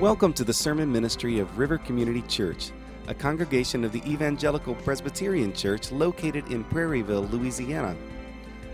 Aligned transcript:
Welcome 0.00 0.32
to 0.32 0.44
the 0.44 0.54
sermon 0.54 0.90
ministry 0.90 1.40
of 1.40 1.58
River 1.58 1.76
Community 1.76 2.22
Church, 2.22 2.70
a 3.06 3.12
congregation 3.12 3.84
of 3.84 3.92
the 3.92 4.02
Evangelical 4.10 4.74
Presbyterian 4.76 5.52
Church 5.52 5.92
located 5.92 6.50
in 6.50 6.64
Prairieville, 6.64 7.30
Louisiana. 7.30 7.94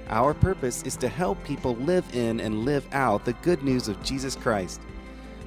Our 0.09 0.35
purpose 0.35 0.85
is 0.85 0.97
to 0.99 1.09
help 1.09 1.43
people 1.43 1.75
live 1.79 2.05
in 2.15 2.39
and 2.39 2.65
live 2.65 2.87
out 2.93 3.25
the 3.25 3.33
good 3.43 3.65
news 3.65 3.89
of 3.89 4.01
Jesus 4.05 4.37
Christ. 4.37 4.81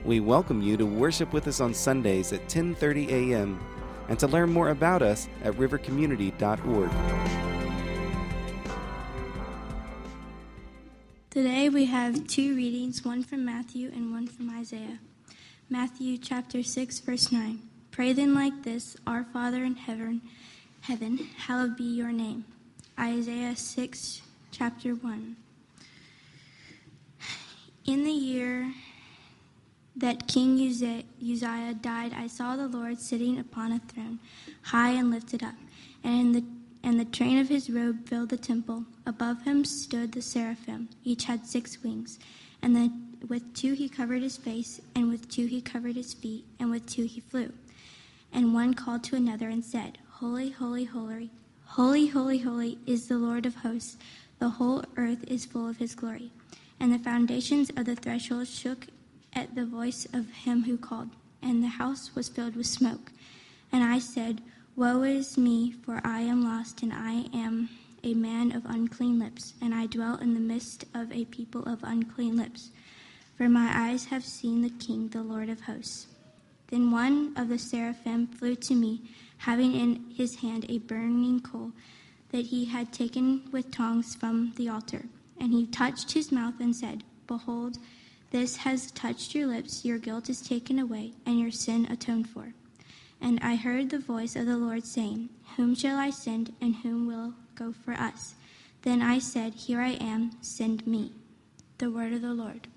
We 0.03 0.19
welcome 0.19 0.61
you 0.61 0.75
to 0.75 0.85
worship 0.85 1.31
with 1.31 1.47
us 1.47 1.61
on 1.61 1.73
Sundays 1.73 2.33
at 2.33 2.49
10:30 2.49 3.07
a.m. 3.07 3.57
and 4.09 4.19
to 4.19 4.27
learn 4.27 4.51
more 4.51 4.71
about 4.71 5.01
us 5.01 5.29
at 5.45 5.53
rivercommunity.org. 5.53 6.91
Today 11.29 11.69
we 11.69 11.85
have 11.85 12.27
two 12.27 12.53
readings, 12.53 13.05
one 13.05 13.23
from 13.23 13.45
Matthew 13.45 13.89
and 13.95 14.11
one 14.11 14.27
from 14.27 14.49
Isaiah. 14.49 14.99
Matthew 15.71 16.17
chapter 16.17 16.63
6 16.63 16.99
verse 17.01 17.31
9. 17.31 17.59
Pray 17.91 18.11
then 18.11 18.33
like 18.33 18.63
this, 18.63 18.97
Our 19.05 19.23
Father 19.23 19.63
in 19.63 19.75
heaven, 19.75 20.19
heaven, 20.81 21.29
hallowed 21.37 21.77
be 21.77 21.83
your 21.83 22.11
name. 22.11 22.43
Isaiah 22.99 23.55
6 23.55 24.23
chapter 24.49 24.95
1. 24.95 25.35
In 27.85 28.03
the 28.03 28.11
year 28.11 28.73
that 29.95 30.27
King 30.27 30.59
Uzziah 30.59 31.73
died, 31.75 32.13
I 32.15 32.25
saw 32.25 32.55
the 32.55 32.67
Lord 32.67 32.99
sitting 32.99 33.37
upon 33.37 33.71
a 33.71 33.79
throne, 33.79 34.17
high 34.63 34.93
and 34.93 35.11
lifted 35.11 35.43
up, 35.43 35.55
and 36.03 36.33
the 36.33 36.43
and 36.81 36.99
the 36.99 37.05
train 37.05 37.37
of 37.37 37.49
his 37.49 37.69
robe 37.69 38.07
filled 38.07 38.29
the 38.29 38.37
temple. 38.37 38.85
Above 39.05 39.43
him 39.43 39.65
stood 39.65 40.13
the 40.13 40.21
seraphim. 40.21 40.87
Each 41.03 41.25
had 41.25 41.45
six 41.45 41.83
wings, 41.83 42.17
and 42.61 42.75
the 42.75 42.91
with 43.27 43.53
two 43.53 43.73
he 43.73 43.89
covered 43.89 44.21
his 44.21 44.37
face, 44.37 44.79
and 44.95 45.09
with 45.09 45.29
two 45.29 45.45
he 45.45 45.61
covered 45.61 45.95
his 45.95 46.13
feet, 46.13 46.45
and 46.59 46.71
with 46.71 46.85
two 46.85 47.05
he 47.05 47.19
flew. 47.19 47.51
And 48.31 48.53
one 48.53 48.73
called 48.73 49.03
to 49.05 49.15
another 49.15 49.49
and 49.49 49.63
said, 49.63 49.97
Holy, 50.09 50.51
holy, 50.51 50.85
holy, 50.85 51.31
holy, 51.65 52.07
holy, 52.07 52.39
holy 52.39 52.77
is 52.85 53.07
the 53.07 53.17
Lord 53.17 53.45
of 53.45 53.55
hosts. 53.55 53.97
The 54.39 54.49
whole 54.49 54.83
earth 54.95 55.23
is 55.27 55.45
full 55.45 55.67
of 55.67 55.77
his 55.77 55.95
glory. 55.95 56.31
And 56.79 56.93
the 56.93 56.99
foundations 56.99 57.69
of 57.71 57.85
the 57.85 57.95
threshold 57.95 58.47
shook 58.47 58.87
at 59.33 59.55
the 59.55 59.65
voice 59.65 60.07
of 60.13 60.29
him 60.29 60.63
who 60.63 60.77
called, 60.77 61.09
and 61.41 61.63
the 61.63 61.67
house 61.67 62.15
was 62.15 62.29
filled 62.29 62.55
with 62.55 62.67
smoke. 62.67 63.11
And 63.71 63.83
I 63.83 63.99
said, 63.99 64.41
Woe 64.75 65.03
is 65.03 65.37
me, 65.37 65.73
for 65.83 66.01
I 66.05 66.21
am 66.21 66.43
lost, 66.43 66.81
and 66.81 66.93
I 66.93 67.25
am 67.33 67.69
a 68.03 68.13
man 68.13 68.53
of 68.53 68.65
unclean 68.65 69.19
lips, 69.19 69.53
and 69.61 69.73
I 69.75 69.87
dwell 69.87 70.17
in 70.17 70.33
the 70.33 70.39
midst 70.39 70.85
of 70.93 71.11
a 71.11 71.25
people 71.25 71.65
of 71.65 71.83
unclean 71.83 72.37
lips 72.37 72.71
for 73.39 73.47
my 73.47 73.71
eyes 73.73 74.03
have 74.07 74.25
seen 74.25 74.61
the 74.61 74.85
King, 74.85 75.07
the 75.07 75.23
Lord 75.23 75.47
of 75.47 75.61
hosts. 75.61 76.07
Then 76.67 76.91
one 76.91 77.31
of 77.37 77.47
the 77.47 77.57
seraphim 77.57 78.27
flew 78.27 78.53
to 78.57 78.75
me, 78.75 79.01
having 79.37 79.73
in 79.75 80.11
his 80.13 80.35
hand 80.35 80.65
a 80.67 80.79
burning 80.79 81.39
coal 81.39 81.71
that 82.33 82.47
he 82.47 82.65
had 82.65 82.91
taken 82.91 83.49
with 83.49 83.71
tongs 83.71 84.13
from 84.13 84.51
the 84.57 84.67
altar. 84.67 85.05
And 85.39 85.53
he 85.53 85.65
touched 85.65 86.11
his 86.11 86.33
mouth 86.33 86.55
and 86.59 86.75
said, 86.75 87.05
Behold, 87.27 87.77
this 88.31 88.57
has 88.57 88.91
touched 88.91 89.33
your 89.33 89.47
lips, 89.47 89.85
your 89.85 89.99
guilt 89.99 90.29
is 90.29 90.41
taken 90.41 90.77
away, 90.77 91.13
and 91.25 91.39
your 91.39 91.51
sin 91.51 91.87
atoned 91.89 92.27
for. 92.27 92.51
And 93.21 93.39
I 93.41 93.55
heard 93.55 93.89
the 93.89 93.99
voice 93.99 94.35
of 94.35 94.47
the 94.47 94.57
Lord 94.57 94.85
saying, 94.85 95.29
Whom 95.55 95.75
shall 95.75 95.97
I 95.97 96.09
send, 96.09 96.53
and 96.59 96.75
whom 96.75 97.07
will 97.07 97.35
go 97.55 97.71
for 97.71 97.93
us? 97.93 98.35
Then 98.81 99.01
I 99.01 99.19
said, 99.19 99.53
Here 99.53 99.79
I 99.79 99.91
am, 99.91 100.31
send 100.41 100.85
me. 100.85 101.13
The 101.77 101.89
word 101.89 102.11
of 102.11 102.21
the 102.21 102.33
Lord. 102.33 102.67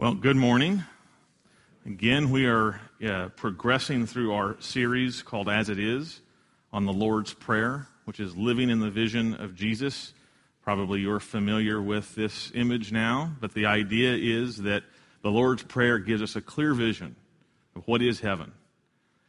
Well, 0.00 0.14
good 0.14 0.36
morning. 0.36 0.84
Again, 1.84 2.30
we 2.30 2.46
are 2.46 2.80
uh, 3.04 3.30
progressing 3.30 4.06
through 4.06 4.32
our 4.32 4.54
series 4.60 5.22
called 5.22 5.48
As 5.48 5.70
It 5.70 5.80
Is 5.80 6.20
on 6.72 6.84
the 6.84 6.92
Lord's 6.92 7.34
Prayer, 7.34 7.88
which 8.04 8.20
is 8.20 8.36
living 8.36 8.70
in 8.70 8.78
the 8.78 8.92
vision 8.92 9.34
of 9.34 9.56
Jesus. 9.56 10.12
Probably 10.62 11.00
you're 11.00 11.18
familiar 11.18 11.82
with 11.82 12.14
this 12.14 12.52
image 12.54 12.92
now, 12.92 13.32
but 13.40 13.54
the 13.54 13.66
idea 13.66 14.14
is 14.14 14.58
that 14.58 14.84
the 15.22 15.32
Lord's 15.32 15.64
Prayer 15.64 15.98
gives 15.98 16.22
us 16.22 16.36
a 16.36 16.40
clear 16.40 16.74
vision 16.74 17.16
of 17.74 17.82
what 17.88 18.00
is 18.00 18.20
heaven. 18.20 18.52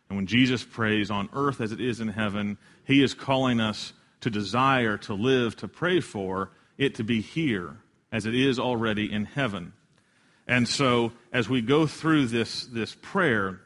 And 0.08 0.18
when 0.18 0.28
Jesus 0.28 0.64
prays 0.64 1.10
on 1.10 1.30
earth 1.34 1.62
as 1.62 1.72
it 1.72 1.82
is 1.82 2.00
in 2.00 2.10
heaven, 2.10 2.60
he 2.86 3.02
is 3.02 3.16
calling 3.16 3.60
us 3.60 3.94
to 4.22 4.30
desire, 4.30 5.00
to 5.00 5.16
live, 5.16 5.56
to 5.56 5.68
pray 5.68 6.00
for 6.00 6.52
it 6.78 6.94
to 6.94 7.04
be 7.04 7.22
here 7.22 7.78
as 8.12 8.28
it 8.28 8.36
is 8.36 8.60
already 8.60 9.12
in 9.12 9.26
heaven. 9.26 9.74
And 10.50 10.68
so, 10.68 11.12
as 11.32 11.48
we 11.48 11.62
go 11.62 11.86
through 11.86 12.26
this, 12.26 12.66
this 12.66 12.98
prayer, 13.04 13.62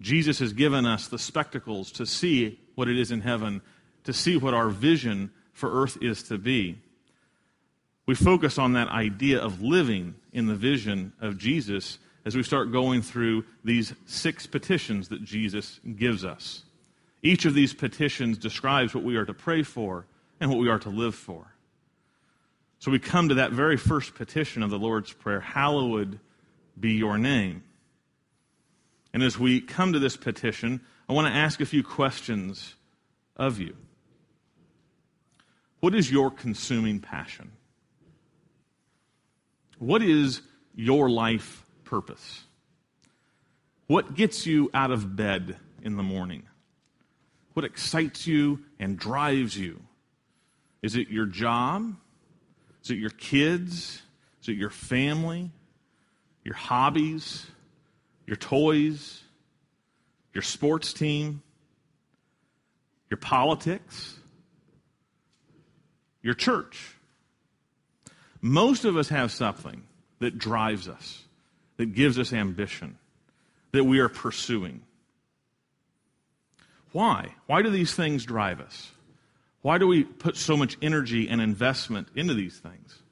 Jesus 0.00 0.40
has 0.40 0.52
given 0.52 0.84
us 0.84 1.06
the 1.06 1.20
spectacles 1.20 1.92
to 1.92 2.04
see 2.04 2.58
what 2.74 2.88
it 2.88 2.98
is 2.98 3.12
in 3.12 3.20
heaven, 3.20 3.62
to 4.02 4.12
see 4.12 4.36
what 4.36 4.52
our 4.52 4.70
vision 4.70 5.30
for 5.52 5.70
earth 5.82 5.98
is 6.02 6.24
to 6.24 6.36
be. 6.36 6.80
We 8.06 8.16
focus 8.16 8.58
on 8.58 8.72
that 8.72 8.88
idea 8.88 9.38
of 9.38 9.62
living 9.62 10.16
in 10.32 10.46
the 10.46 10.56
vision 10.56 11.12
of 11.20 11.38
Jesus 11.38 12.00
as 12.24 12.34
we 12.34 12.42
start 12.42 12.72
going 12.72 13.02
through 13.02 13.44
these 13.62 13.94
six 14.06 14.48
petitions 14.48 15.10
that 15.10 15.22
Jesus 15.22 15.78
gives 15.96 16.24
us. 16.24 16.64
Each 17.22 17.44
of 17.44 17.54
these 17.54 17.72
petitions 17.72 18.36
describes 18.36 18.96
what 18.96 19.04
we 19.04 19.14
are 19.14 19.26
to 19.26 19.34
pray 19.34 19.62
for 19.62 20.06
and 20.40 20.50
what 20.50 20.58
we 20.58 20.70
are 20.70 20.80
to 20.80 20.90
live 20.90 21.14
for. 21.14 21.49
So 22.80 22.90
we 22.90 22.98
come 22.98 23.28
to 23.28 23.34
that 23.36 23.52
very 23.52 23.76
first 23.76 24.14
petition 24.14 24.62
of 24.62 24.70
the 24.70 24.78
Lord's 24.78 25.12
Prayer 25.12 25.40
Hallowed 25.40 26.18
be 26.78 26.92
your 26.92 27.18
name. 27.18 27.62
And 29.12 29.22
as 29.22 29.38
we 29.38 29.60
come 29.60 29.92
to 29.92 29.98
this 29.98 30.16
petition, 30.16 30.80
I 31.06 31.12
want 31.12 31.26
to 31.26 31.32
ask 31.32 31.60
a 31.60 31.66
few 31.66 31.82
questions 31.82 32.74
of 33.36 33.58
you. 33.58 33.76
What 35.80 35.94
is 35.94 36.10
your 36.10 36.30
consuming 36.30 37.00
passion? 37.00 37.52
What 39.78 40.02
is 40.02 40.40
your 40.74 41.10
life 41.10 41.64
purpose? 41.84 42.44
What 43.88 44.14
gets 44.14 44.46
you 44.46 44.70
out 44.72 44.90
of 44.90 45.16
bed 45.16 45.56
in 45.82 45.96
the 45.96 46.02
morning? 46.02 46.44
What 47.52 47.66
excites 47.66 48.26
you 48.26 48.60
and 48.78 48.98
drives 48.98 49.54
you? 49.54 49.82
Is 50.80 50.96
it 50.96 51.08
your 51.08 51.26
job? 51.26 51.94
Is 52.82 52.90
it 52.90 52.98
your 52.98 53.10
kids? 53.10 54.02
Is 54.42 54.48
it 54.48 54.56
your 54.56 54.70
family? 54.70 55.50
Your 56.44 56.54
hobbies? 56.54 57.46
Your 58.26 58.36
toys? 58.36 59.22
Your 60.32 60.42
sports 60.42 60.92
team? 60.92 61.42
Your 63.10 63.18
politics? 63.18 64.16
Your 66.22 66.34
church? 66.34 66.96
Most 68.40 68.84
of 68.84 68.96
us 68.96 69.08
have 69.08 69.30
something 69.32 69.82
that 70.20 70.38
drives 70.38 70.88
us, 70.88 71.24
that 71.76 71.94
gives 71.94 72.18
us 72.18 72.32
ambition, 72.32 72.98
that 73.72 73.84
we 73.84 73.98
are 73.98 74.08
pursuing. 74.08 74.82
Why? 76.92 77.34
Why 77.46 77.62
do 77.62 77.70
these 77.70 77.94
things 77.94 78.24
drive 78.24 78.60
us? 78.60 78.90
Why 79.62 79.78
do 79.78 79.86
we 79.86 80.04
put 80.04 80.36
so 80.36 80.56
much 80.56 80.76
energy 80.80 81.28
and 81.28 81.40
investment 81.40 82.08
into 82.14 82.34
these 82.34 82.58
things? 82.58 83.02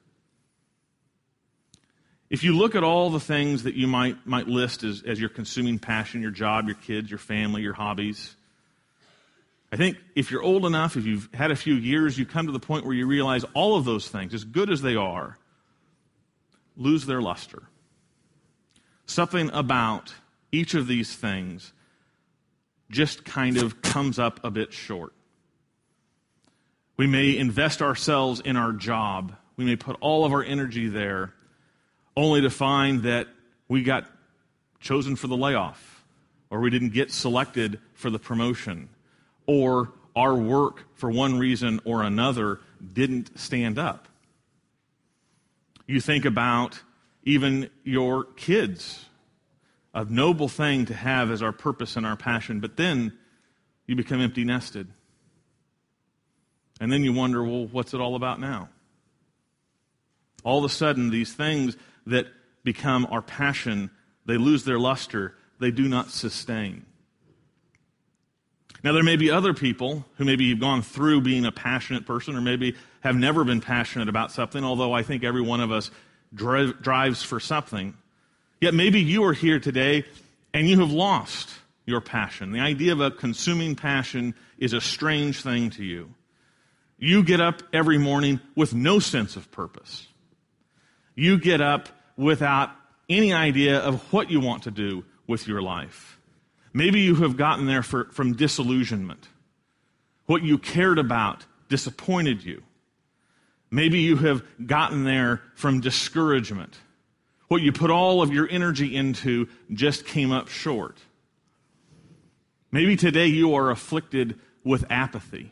If 2.29 2.43
you 2.43 2.55
look 2.55 2.75
at 2.75 2.83
all 2.83 3.09
the 3.09 3.19
things 3.19 3.63
that 3.63 3.75
you 3.75 3.87
might, 3.87 4.25
might 4.25 4.47
list 4.47 4.83
as, 4.83 5.01
as 5.03 5.19
your 5.19 5.29
consuming 5.29 5.79
passion, 5.79 6.21
your 6.21 6.31
job, 6.31 6.67
your 6.67 6.75
kids, 6.75 7.09
your 7.09 7.17
family, 7.17 7.61
your 7.63 7.73
hobbies, 7.73 8.35
I 9.71 9.77
think 9.77 9.97
if 10.15 10.31
you're 10.31 10.41
old 10.41 10.65
enough, 10.65 10.95
if 10.95 11.05
you've 11.05 11.29
had 11.33 11.51
a 11.51 11.55
few 11.55 11.75
years, 11.75 12.17
you 12.17 12.25
come 12.25 12.47
to 12.47 12.51
the 12.51 12.59
point 12.59 12.85
where 12.85 12.95
you 12.95 13.05
realize 13.05 13.45
all 13.53 13.75
of 13.75 13.85
those 13.85 14.07
things, 14.07 14.33
as 14.33 14.43
good 14.43 14.69
as 14.71 14.81
they 14.81 14.95
are, 14.95 15.37
lose 16.75 17.05
their 17.05 17.21
luster. 17.21 17.63
Something 19.05 19.49
about 19.51 20.13
each 20.51 20.73
of 20.73 20.87
these 20.87 21.15
things 21.15 21.73
just 22.89 23.25
kind 23.25 23.57
of 23.57 23.81
comes 23.81 24.17
up 24.17 24.39
a 24.43 24.49
bit 24.49 24.73
short. 24.73 25.13
We 26.99 27.07
may 27.07 27.37
invest 27.37 27.81
ourselves 27.81 28.41
in 28.41 28.57
our 28.57 28.73
job. 28.73 29.33
We 29.55 29.63
may 29.63 29.77
put 29.77 29.95
all 30.01 30.25
of 30.25 30.33
our 30.33 30.43
energy 30.43 30.89
there, 30.89 31.33
only 32.17 32.41
to 32.41 32.49
find 32.49 33.03
that 33.03 33.29
we 33.69 33.83
got 33.83 34.05
chosen 34.81 35.15
for 35.15 35.27
the 35.27 35.37
layoff, 35.37 36.03
or 36.49 36.59
we 36.59 36.69
didn't 36.69 36.89
get 36.89 37.13
selected 37.13 37.79
for 37.93 38.09
the 38.09 38.19
promotion, 38.19 38.89
or 39.45 39.93
our 40.13 40.35
work, 40.35 40.87
for 40.93 41.09
one 41.09 41.39
reason 41.39 41.79
or 41.85 42.03
another, 42.03 42.59
didn't 42.91 43.39
stand 43.39 43.79
up. 43.79 44.09
You 45.87 46.01
think 46.01 46.25
about 46.25 46.81
even 47.23 47.69
your 47.85 48.25
kids, 48.25 49.05
a 49.93 50.03
noble 50.03 50.49
thing 50.49 50.85
to 50.87 50.93
have 50.93 51.31
as 51.31 51.41
our 51.41 51.53
purpose 51.53 51.95
and 51.95 52.05
our 52.05 52.17
passion, 52.17 52.59
but 52.59 52.75
then 52.75 53.17
you 53.87 53.95
become 53.95 54.19
empty 54.19 54.43
nested. 54.43 54.89
And 56.79 56.91
then 56.91 57.03
you 57.03 57.13
wonder, 57.13 57.43
well, 57.43 57.65
what's 57.67 57.93
it 57.93 57.99
all 57.99 58.15
about 58.15 58.39
now? 58.39 58.69
All 60.43 60.59
of 60.59 60.65
a 60.65 60.73
sudden, 60.73 61.09
these 61.09 61.33
things 61.33 61.75
that 62.05 62.27
become 62.63 63.05
our 63.11 63.21
passion, 63.21 63.91
they 64.25 64.37
lose 64.37 64.63
their 64.63 64.79
luster, 64.79 65.35
they 65.59 65.71
do 65.71 65.87
not 65.87 66.09
sustain. 66.09 66.85
Now, 68.81 68.93
there 68.93 69.03
may 69.03 69.17
be 69.17 69.29
other 69.29 69.53
people 69.53 70.05
who 70.15 70.23
maybe 70.23 70.49
have 70.51 70.59
gone 70.61 70.81
through 70.81 71.21
being 71.21 71.45
a 71.45 71.51
passionate 71.51 72.05
person 72.05 72.37
or 72.37 72.41
maybe 72.41 72.75
have 73.01 73.15
never 73.15 73.43
been 73.43 73.59
passionate 73.59 74.07
about 74.07 74.31
something, 74.31 74.63
although 74.63 74.93
I 74.93 75.03
think 75.03 75.25
every 75.25 75.41
one 75.41 75.59
of 75.59 75.71
us 75.71 75.91
drives 76.33 77.21
for 77.21 77.41
something. 77.41 77.93
Yet 78.61 78.73
maybe 78.73 79.01
you 79.01 79.25
are 79.25 79.33
here 79.33 79.59
today 79.59 80.05
and 80.53 80.67
you 80.69 80.79
have 80.79 80.91
lost 80.91 81.49
your 81.85 81.99
passion. 81.99 82.53
The 82.53 82.59
idea 82.61 82.93
of 82.93 83.01
a 83.01 83.11
consuming 83.11 83.75
passion 83.75 84.33
is 84.57 84.71
a 84.71 84.79
strange 84.79 85.41
thing 85.41 85.71
to 85.71 85.83
you. 85.83 86.13
You 86.99 87.23
get 87.23 87.39
up 87.39 87.63
every 87.71 87.97
morning 87.97 88.41
with 88.55 88.73
no 88.73 88.99
sense 88.99 89.35
of 89.37 89.49
purpose. 89.51 90.07
You 91.15 91.39
get 91.39 91.61
up 91.61 91.89
without 92.17 92.71
any 93.07 93.33
idea 93.33 93.79
of 93.79 94.01
what 94.11 94.29
you 94.29 94.41
want 94.41 94.63
to 94.63 94.71
do 94.71 95.05
with 95.25 95.47
your 95.47 95.61
life. 95.61 96.19
Maybe 96.73 96.99
you 96.99 97.15
have 97.15 97.37
gotten 97.37 97.65
there 97.65 97.83
for, 97.83 98.05
from 98.11 98.35
disillusionment. 98.35 99.27
What 100.25 100.43
you 100.43 100.57
cared 100.57 100.99
about 100.99 101.45
disappointed 101.69 102.43
you. 102.43 102.63
Maybe 103.71 103.99
you 103.99 104.17
have 104.17 104.43
gotten 104.65 105.03
there 105.03 105.41
from 105.55 105.79
discouragement. 105.79 106.77
What 107.47 107.61
you 107.61 107.71
put 107.71 107.91
all 107.91 108.21
of 108.21 108.31
your 108.31 108.47
energy 108.49 108.95
into 108.95 109.47
just 109.71 110.05
came 110.05 110.31
up 110.31 110.49
short. 110.49 110.97
Maybe 112.71 112.95
today 112.95 113.27
you 113.27 113.55
are 113.55 113.71
afflicted 113.71 114.39
with 114.63 114.85
apathy. 114.89 115.51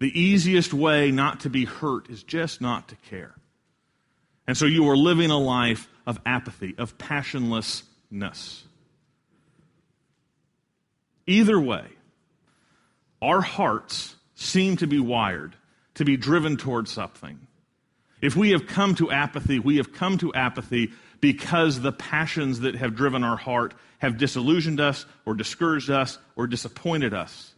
The 0.00 0.18
easiest 0.18 0.74
way 0.74 1.10
not 1.10 1.40
to 1.40 1.50
be 1.50 1.66
hurt 1.66 2.10
is 2.10 2.22
just 2.22 2.60
not 2.60 2.88
to 2.88 2.96
care. 3.08 3.34
And 4.46 4.56
so 4.56 4.66
you 4.66 4.88
are 4.88 4.96
living 4.96 5.30
a 5.30 5.38
life 5.38 5.88
of 6.06 6.18
apathy, 6.26 6.74
of 6.76 6.98
passionlessness. 6.98 8.62
Either 11.26 11.60
way, 11.60 11.84
our 13.22 13.42
hearts 13.42 14.16
seem 14.34 14.78
to 14.78 14.86
be 14.86 14.98
wired 14.98 15.54
to 15.94 16.04
be 16.04 16.16
driven 16.16 16.56
towards 16.56 16.90
something. 16.90 17.46
If 18.22 18.34
we 18.34 18.50
have 18.50 18.66
come 18.66 18.94
to 18.96 19.10
apathy, 19.10 19.58
we 19.58 19.76
have 19.76 19.92
come 19.92 20.18
to 20.18 20.32
apathy 20.34 20.92
because 21.20 21.80
the 21.80 21.92
passions 21.92 22.60
that 22.60 22.74
have 22.74 22.96
driven 22.96 23.22
our 23.22 23.36
heart 23.36 23.74
have 23.98 24.16
disillusioned 24.16 24.80
us 24.80 25.04
or 25.26 25.34
discouraged 25.34 25.90
us 25.90 26.18
or 26.36 26.46
disappointed 26.46 27.12
us. 27.12 27.52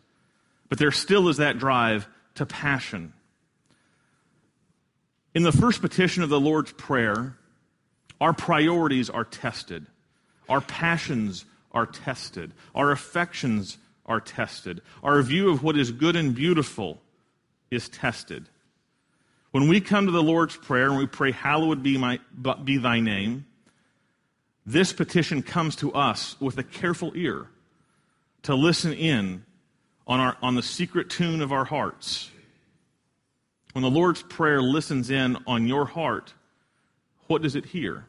But 0.69 0.79
there 0.79 0.91
still 0.91 1.29
is 1.29 1.37
that 1.37 1.59
drive 1.59 2.09
to 2.35 2.47
passion. 2.47 3.13
In 5.35 5.43
the 5.43 5.53
first 5.53 5.81
petition 5.81 6.23
of 6.23 6.29
the 6.29 6.41
Lord's 6.41 6.73
Prayer, 6.73 7.37
our 8.21 8.33
priorities 8.33 9.11
are 9.11 9.25
tested, 9.25 9.87
our 10.49 10.61
passions 10.61 11.45
are 11.73 11.87
tested, 11.87 12.53
our 12.75 12.91
affections 12.91 13.79
are 14.07 14.21
tested, 14.21 14.83
our 15.03 15.21
view 15.23 15.51
of 15.51 15.63
what 15.63 15.77
is 15.77 15.91
good 15.91 16.17
and 16.17 16.35
beautiful 16.35 17.01
is 17.71 17.89
tested. 17.89 18.49
When 19.53 19.69
we 19.69 19.81
come 19.81 20.07
to 20.07 20.13
the 20.13 20.23
Lord's 20.23 20.57
Prayer 20.57 20.89
and 20.89 20.99
we 20.99 21.07
pray, 21.07 21.33
Hallowed 21.33 21.83
be, 21.83 21.99
my, 21.99 22.21
be 22.65 22.79
thy 22.79 23.01
name, 23.01 23.47
this 24.65 24.93
petition 24.93 25.43
comes 25.43 25.77
to 25.77 25.93
us 25.93 26.41
with 26.41 26.59
a 26.59 26.63
careful 26.63 27.13
ear 27.15 27.49
to 28.43 28.55
listen 28.55 28.93
in 28.93 29.45
on, 30.13 30.21
our, 30.21 30.37
on 30.43 30.55
the 30.55 30.63
secret 30.63 31.09
tune 31.09 31.41
of 31.41 31.53
our 31.53 31.65
hearts. 31.65 32.31
When 33.73 33.81
the 33.81 33.89
Lord's 33.89 34.23
Prayer 34.23 34.61
listens 34.61 35.11
in 35.11 35.39
on 35.47 35.67
your 35.67 35.87
heart, 35.87 36.35
what 37.29 37.41
does 37.41 37.57
it 37.57 37.65
hear? 37.65 38.05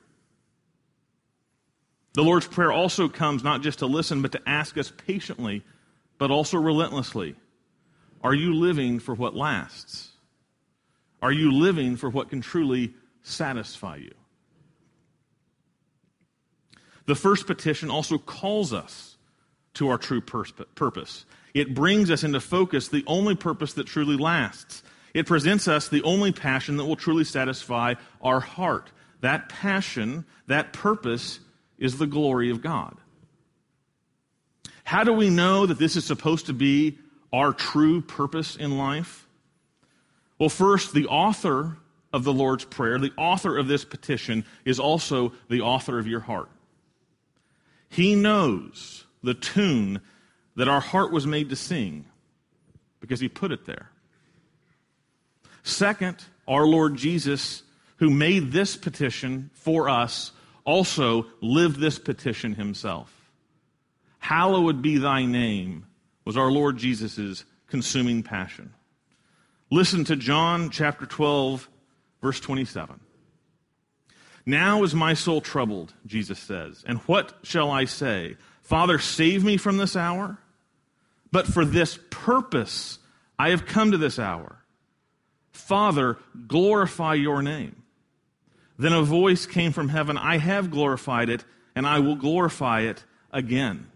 The 2.16 2.22
Lord's 2.22 2.46
Prayer 2.46 2.74
also 2.74 3.08
comes 3.08 3.42
not 3.42 3.62
just 3.62 3.80
to 3.80 3.86
listen, 3.86 4.22
but 4.22 4.34
to 4.34 4.42
ask 4.46 4.78
us 4.78 4.92
patiently, 5.08 5.64
but 6.18 6.30
also 6.30 6.58
relentlessly 6.58 7.36
Are 8.22 8.34
you 8.34 8.54
living 8.54 9.00
for 9.00 9.16
what 9.16 9.34
lasts? 9.34 10.10
Are 11.22 11.32
you 11.32 11.54
living 11.54 11.96
for 11.96 12.10
what 12.10 12.30
can 12.30 12.42
truly 12.42 12.96
satisfy 13.22 13.96
you? 13.96 14.14
The 17.06 17.16
first 17.16 17.48
petition 17.48 17.90
also 17.90 18.18
calls 18.18 18.74
us 18.74 19.16
to 19.76 19.88
our 19.88 19.98
true 19.98 20.20
purpose. 20.20 21.26
It 21.54 21.76
brings 21.76 22.10
us 22.10 22.24
into 22.24 22.40
focus 22.40 22.88
the 22.88 23.04
only 23.06 23.36
purpose 23.36 23.74
that 23.74 23.88
truly 23.88 24.18
lasts. 24.18 24.84
It 25.14 25.28
presents 25.28 25.68
us 25.68 25.88
the 25.88 26.04
only 26.04 26.32
passion 26.32 26.78
that 26.78 26.86
will 26.86 26.96
truly 26.96 27.24
satisfy 27.24 27.94
our 28.22 28.40
heart. 28.40 28.92
That 29.22 29.50
passion, 29.50 30.26
that 30.48 30.74
purpose, 30.74 31.40
is 31.78 31.98
the 31.98 32.08
glory 32.08 32.50
of 32.50 32.62
God. 32.62 32.98
How 34.84 35.04
do 35.04 35.14
we 35.14 35.30
know 35.30 35.66
that 35.66 35.80
this 35.80 35.96
is 35.96 36.06
supposed 36.06 36.48
to 36.48 36.54
be 36.54 36.98
our 37.32 37.54
true 37.54 38.02
purpose 38.02 38.56
in 38.56 38.78
life? 38.78 39.28
Well, 40.40 40.50
first, 40.50 40.94
the 40.94 41.08
author 41.08 41.78
of 42.12 42.24
the 42.24 42.34
Lord's 42.34 42.66
Prayer, 42.66 42.98
the 43.00 43.14
author 43.18 43.58
of 43.58 43.68
this 43.68 43.86
petition, 43.86 44.46
is 44.66 44.80
also 44.80 45.34
the 45.50 45.62
author 45.62 46.00
of 46.00 46.08
your 46.08 46.20
heart. 46.20 46.50
He 47.90 48.16
knows 48.16 49.06
the 49.24 49.34
tune 49.34 50.02
that 50.56 50.68
our 50.68 50.82
heart 50.82 51.12
was 51.12 51.26
made 51.26 51.50
to 51.50 51.56
sing 51.56 52.06
because 53.00 53.20
He 53.20 53.30
put 53.30 53.52
it 53.52 53.66
there. 53.66 53.90
Second, 55.64 56.18
our 56.48 56.66
Lord 56.66 56.96
Jesus, 56.96 57.64
who 57.98 58.10
made 58.10 58.52
this 58.52 58.76
petition 58.76 59.50
for 59.54 59.90
us, 59.90 60.32
also 60.66 61.26
lived 61.42 61.80
this 61.80 62.00
petition 62.00 62.56
himself. 62.56 63.14
Hallowed 64.20 64.82
be 64.82 64.98
thy 64.98 65.26
name 65.26 65.86
was 66.26 66.38
our 66.38 66.52
Lord 66.52 66.78
Jesus' 66.78 67.44
consuming 67.68 68.24
passion. 68.24 68.74
Listen 69.70 70.04
to 70.06 70.16
John 70.16 70.70
chapter 70.70 71.06
12, 71.06 71.68
verse 72.22 72.40
27. 72.40 73.00
Now 74.46 74.84
is 74.84 74.94
my 74.94 75.14
soul 75.14 75.42
troubled, 75.42 75.94
Jesus 76.06 76.40
says, 76.40 76.84
and 76.86 77.00
what 77.00 77.34
shall 77.44 77.72
I 77.72 77.86
say? 77.86 78.36
Father, 78.62 79.00
save 79.00 79.44
me 79.44 79.58
from 79.58 79.78
this 79.78 79.96
hour? 79.96 80.38
But 81.33 81.47
for 81.47 81.65
this 81.65 81.97
purpose 82.12 83.00
I 83.39 83.50
have 83.50 83.65
come 83.65 83.91
to 83.91 83.97
this 83.97 84.19
hour. 84.19 84.63
Father, 85.51 86.19
glorify 86.47 87.15
your 87.15 87.41
name. 87.41 87.81
Then 88.77 88.94
a 88.94 89.01
voice 89.01 89.47
came 89.47 89.71
from 89.71 89.89
heaven 89.89 90.16
I 90.16 90.37
have 90.37 90.69
glorified 90.69 91.30
it, 91.30 91.44
and 91.75 91.87
I 91.87 91.99
will 91.99 92.18
glorify 92.18 92.81
it 92.81 93.04
again. 93.31 93.87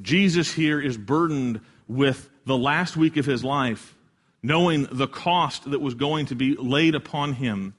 Jesus 0.00 0.54
here 0.54 0.80
is 0.80 0.96
burdened 0.96 1.60
with 1.86 2.30
the 2.46 2.56
last 2.56 2.96
week 2.96 3.18
of 3.18 3.26
his 3.26 3.44
life, 3.44 3.94
knowing 4.42 4.88
the 4.90 5.06
cost 5.06 5.70
that 5.70 5.82
was 5.82 5.94
going 5.94 6.24
to 6.26 6.34
be 6.34 6.56
laid 6.56 6.94
upon 6.94 7.34
him 7.34 7.74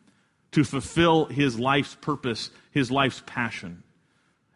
to 0.51 0.63
fulfill 0.63 1.25
his 1.25 1.59
life's 1.59 1.95
purpose, 1.95 2.51
his 2.69 2.91
life's 2.91 3.23
passion. 3.25 3.81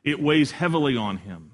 It 0.03 0.22
weighs 0.22 0.51
heavily 0.51 0.96
on 0.96 1.18
him. 1.18 1.50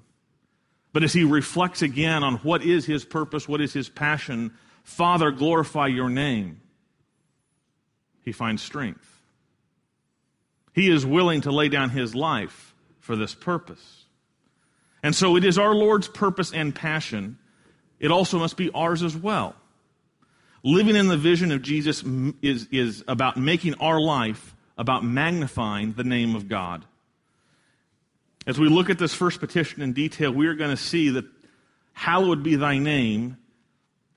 But 0.96 1.04
as 1.04 1.12
he 1.12 1.24
reflects 1.24 1.82
again 1.82 2.24
on 2.24 2.36
what 2.36 2.62
is 2.62 2.86
his 2.86 3.04
purpose, 3.04 3.46
what 3.46 3.60
is 3.60 3.74
his 3.74 3.86
passion, 3.86 4.52
Father, 4.82 5.30
glorify 5.30 5.88
your 5.88 6.08
name. 6.08 6.62
He 8.22 8.32
finds 8.32 8.62
strength. 8.62 9.06
He 10.72 10.88
is 10.88 11.04
willing 11.04 11.42
to 11.42 11.52
lay 11.52 11.68
down 11.68 11.90
his 11.90 12.14
life 12.14 12.74
for 12.98 13.14
this 13.14 13.34
purpose. 13.34 14.06
And 15.02 15.14
so 15.14 15.36
it 15.36 15.44
is 15.44 15.58
our 15.58 15.74
Lord's 15.74 16.08
purpose 16.08 16.50
and 16.50 16.74
passion. 16.74 17.36
It 18.00 18.10
also 18.10 18.38
must 18.38 18.56
be 18.56 18.70
ours 18.70 19.02
as 19.02 19.14
well. 19.14 19.54
Living 20.62 20.96
in 20.96 21.08
the 21.08 21.18
vision 21.18 21.52
of 21.52 21.60
Jesus 21.60 22.02
is, 22.40 22.68
is 22.72 23.04
about 23.06 23.36
making 23.36 23.74
our 23.80 24.00
life 24.00 24.56
about 24.78 25.04
magnifying 25.04 25.92
the 25.92 26.04
name 26.04 26.34
of 26.34 26.48
God. 26.48 26.86
As 28.46 28.60
we 28.60 28.68
look 28.68 28.90
at 28.90 28.98
this 28.98 29.12
first 29.12 29.40
petition 29.40 29.82
in 29.82 29.92
detail, 29.92 30.30
we 30.30 30.46
are 30.46 30.54
going 30.54 30.70
to 30.70 30.76
see 30.76 31.10
that 31.10 31.24
hallowed 31.92 32.42
be 32.42 32.54
thy 32.54 32.78
name 32.78 33.38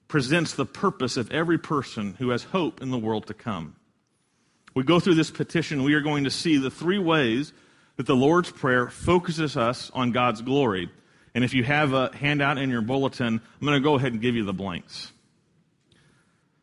presents 0.08 0.54
the 0.54 0.66
purpose 0.66 1.18
of 1.18 1.32
every 1.32 1.58
person 1.58 2.16
who 2.20 2.30
has 2.30 2.44
hope 2.44 2.82
in 2.82 2.92
the 2.92 2.98
world 2.98 3.28
to 3.28 3.34
come. 3.34 3.76
We 4.76 4.84
go 4.84 5.00
through 5.00 5.16
this 5.16 5.32
petition, 5.32 5.84
we 5.84 5.96
are 5.96 6.02
going 6.02 6.26
to 6.26 6.30
see 6.30 6.58
the 6.58 6.70
three 6.70 7.00
ways 7.00 7.54
that 7.98 8.06
the 8.06 8.16
Lord's 8.16 8.52
Prayer 8.52 8.88
focuses 8.88 9.58
us 9.58 9.90
on 9.94 10.12
God's 10.12 10.42
glory. 10.42 10.90
And 11.34 11.44
if 11.44 11.54
you 11.54 11.64
have 11.64 11.94
a 11.94 12.16
handout 12.16 12.58
in 12.58 12.70
your 12.70 12.82
bulletin, 12.82 13.42
I'm 13.62 13.66
going 13.66 13.82
to 13.82 13.84
go 13.84 13.96
ahead 13.96 14.14
and 14.14 14.22
give 14.22 14.36
you 14.36 14.46
the 14.46 14.54
blanks. 14.54 15.12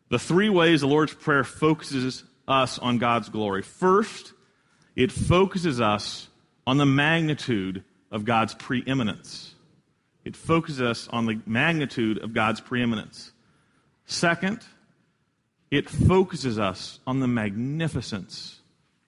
The 0.08 0.18
three 0.18 0.48
ways 0.48 0.82
the 0.82 0.86
Lord's 0.86 1.14
Prayer 1.14 1.44
focuses 1.44 2.22
us 2.46 2.78
on 2.78 2.98
God's 2.98 3.28
glory. 3.28 3.62
First, 3.62 4.32
it 4.94 5.10
focuses 5.10 5.80
us 5.80 6.28
on 6.66 6.78
the 6.78 6.86
magnitude 6.86 7.84
of 8.10 8.24
God's 8.24 8.54
preeminence. 8.54 9.54
It 10.24 10.34
focuses 10.34 10.80
us 10.80 11.08
on 11.08 11.26
the 11.26 11.40
magnitude 11.46 12.18
of 12.18 12.32
God's 12.32 12.60
preeminence. 12.60 13.32
Second, 14.06 14.60
it 15.70 15.88
focuses 15.88 16.58
us 16.58 16.98
on 17.06 17.20
the 17.20 17.28
magnificence 17.28 18.60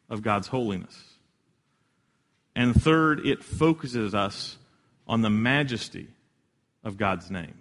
of 0.09 0.23
God's 0.23 0.49
holiness. 0.49 0.97
And 2.55 2.81
third, 2.81 3.27
it 3.27 3.43
focuses 3.43 4.15
us 4.15 4.59
on 5.07 5.23
the 5.23 5.31
majesty 5.31 6.09
of 6.85 6.97
God's 6.97 7.31
name. 7.31 7.55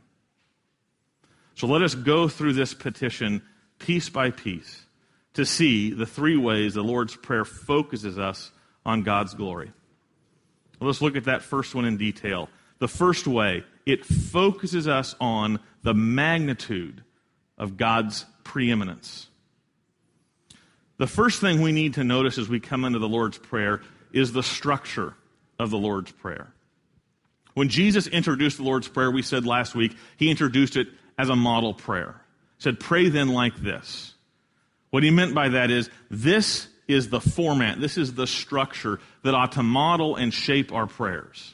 So 1.55 1.67
let 1.67 1.81
us 1.81 1.95
go 1.95 2.27
through 2.27 2.53
this 2.53 2.73
petition 2.73 3.41
piece 3.79 4.09
by 4.09 4.31
piece 4.31 4.85
to 5.33 5.45
see 5.45 5.91
the 5.91 6.05
three 6.05 6.37
ways 6.37 6.73
the 6.73 6.83
Lord's 6.83 7.15
Prayer 7.15 7.45
focuses 7.45 8.17
us 8.17 8.51
on 8.85 9.03
God's 9.03 9.33
glory. 9.33 9.71
Let's 10.79 11.01
look 11.01 11.15
at 11.15 11.25
that 11.25 11.41
first 11.41 11.73
one 11.73 11.85
in 11.85 11.97
detail. 11.97 12.49
The 12.79 12.87
first 12.87 13.27
way, 13.27 13.63
it 13.85 14.05
focuses 14.05 14.87
us 14.87 15.15
on 15.19 15.59
the 15.83 15.93
magnitude 15.93 17.03
of 17.57 17.77
God's 17.77 18.25
preeminence. 18.43 19.27
The 20.97 21.07
first 21.07 21.41
thing 21.41 21.61
we 21.61 21.71
need 21.71 21.95
to 21.95 22.03
notice 22.03 22.37
as 22.37 22.49
we 22.49 22.59
come 22.59 22.85
into 22.85 22.99
the 22.99 23.07
Lord's 23.07 23.37
Prayer 23.37 23.81
is 24.11 24.31
the 24.31 24.43
structure 24.43 25.15
of 25.59 25.69
the 25.69 25.77
Lord's 25.77 26.11
Prayer. 26.11 26.47
When 27.53 27.69
Jesus 27.69 28.05
introduced 28.07 28.57
the 28.57 28.63
Lord's 28.63 28.87
Prayer, 28.87 29.09
we 29.09 29.23
said 29.23 29.45
last 29.45 29.73
week, 29.73 29.95
he 30.17 30.29
introduced 30.29 30.75
it 30.75 30.87
as 31.17 31.29
a 31.29 31.35
model 31.35 31.73
prayer. 31.73 32.21
He 32.57 32.63
said, 32.63 32.79
Pray 32.79 33.09
then 33.09 33.29
like 33.29 33.55
this. 33.57 34.13
What 34.91 35.03
he 35.03 35.11
meant 35.11 35.33
by 35.33 35.49
that 35.49 35.71
is, 35.71 35.89
this 36.09 36.67
is 36.87 37.09
the 37.09 37.19
format, 37.19 37.81
this 37.81 37.97
is 37.97 38.13
the 38.13 38.27
structure 38.27 38.99
that 39.27 39.35
ought 39.35 39.51
to 39.51 39.61
model 39.63 40.15
and 40.15 40.33
shape 40.33 40.71
our 40.71 40.87
prayers. 40.87 41.53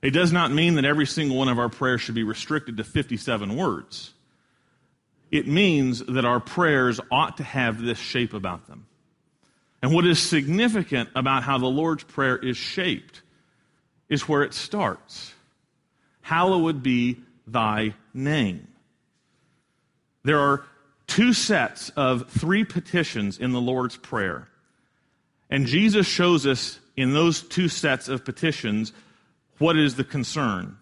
It 0.00 0.12
does 0.12 0.32
not 0.32 0.50
mean 0.50 0.76
that 0.76 0.86
every 0.86 1.04
single 1.04 1.36
one 1.36 1.50
of 1.50 1.58
our 1.58 1.68
prayers 1.68 2.00
should 2.00 2.14
be 2.14 2.22
restricted 2.22 2.78
to 2.78 2.84
57 2.84 3.54
words. 3.54 4.14
It 5.30 5.46
means 5.46 6.02
that 6.06 6.24
our 6.24 6.40
prayers 6.40 6.98
ought 7.10 7.36
to 7.36 7.44
have 7.44 7.82
this 7.82 7.98
shape 7.98 8.32
about 8.32 8.66
them. 8.66 8.86
And 9.82 9.92
what 9.92 10.06
is 10.06 10.18
significant 10.18 11.10
about 11.14 11.42
how 11.42 11.58
the 11.58 11.66
Lord's 11.66 12.02
Prayer 12.02 12.38
is 12.38 12.56
shaped 12.56 13.20
is 14.08 14.26
where 14.26 14.42
it 14.42 14.54
starts. 14.54 15.34
Hallowed 16.22 16.82
be 16.82 17.18
thy 17.46 17.92
name. 18.14 18.68
There 20.24 20.40
are 20.40 20.64
two 21.06 21.34
sets 21.34 21.90
of 21.90 22.30
three 22.30 22.64
petitions 22.64 23.36
in 23.36 23.52
the 23.52 23.60
Lord's 23.60 23.98
Prayer. 23.98 24.48
And 25.50 25.66
Jesus 25.66 26.06
shows 26.06 26.46
us 26.46 26.80
in 26.96 27.12
those 27.12 27.42
two 27.42 27.68
sets 27.68 28.08
of 28.08 28.24
petitions 28.24 28.92
what 29.58 29.76
is 29.76 29.96
the 29.96 30.04
concern. 30.04 30.76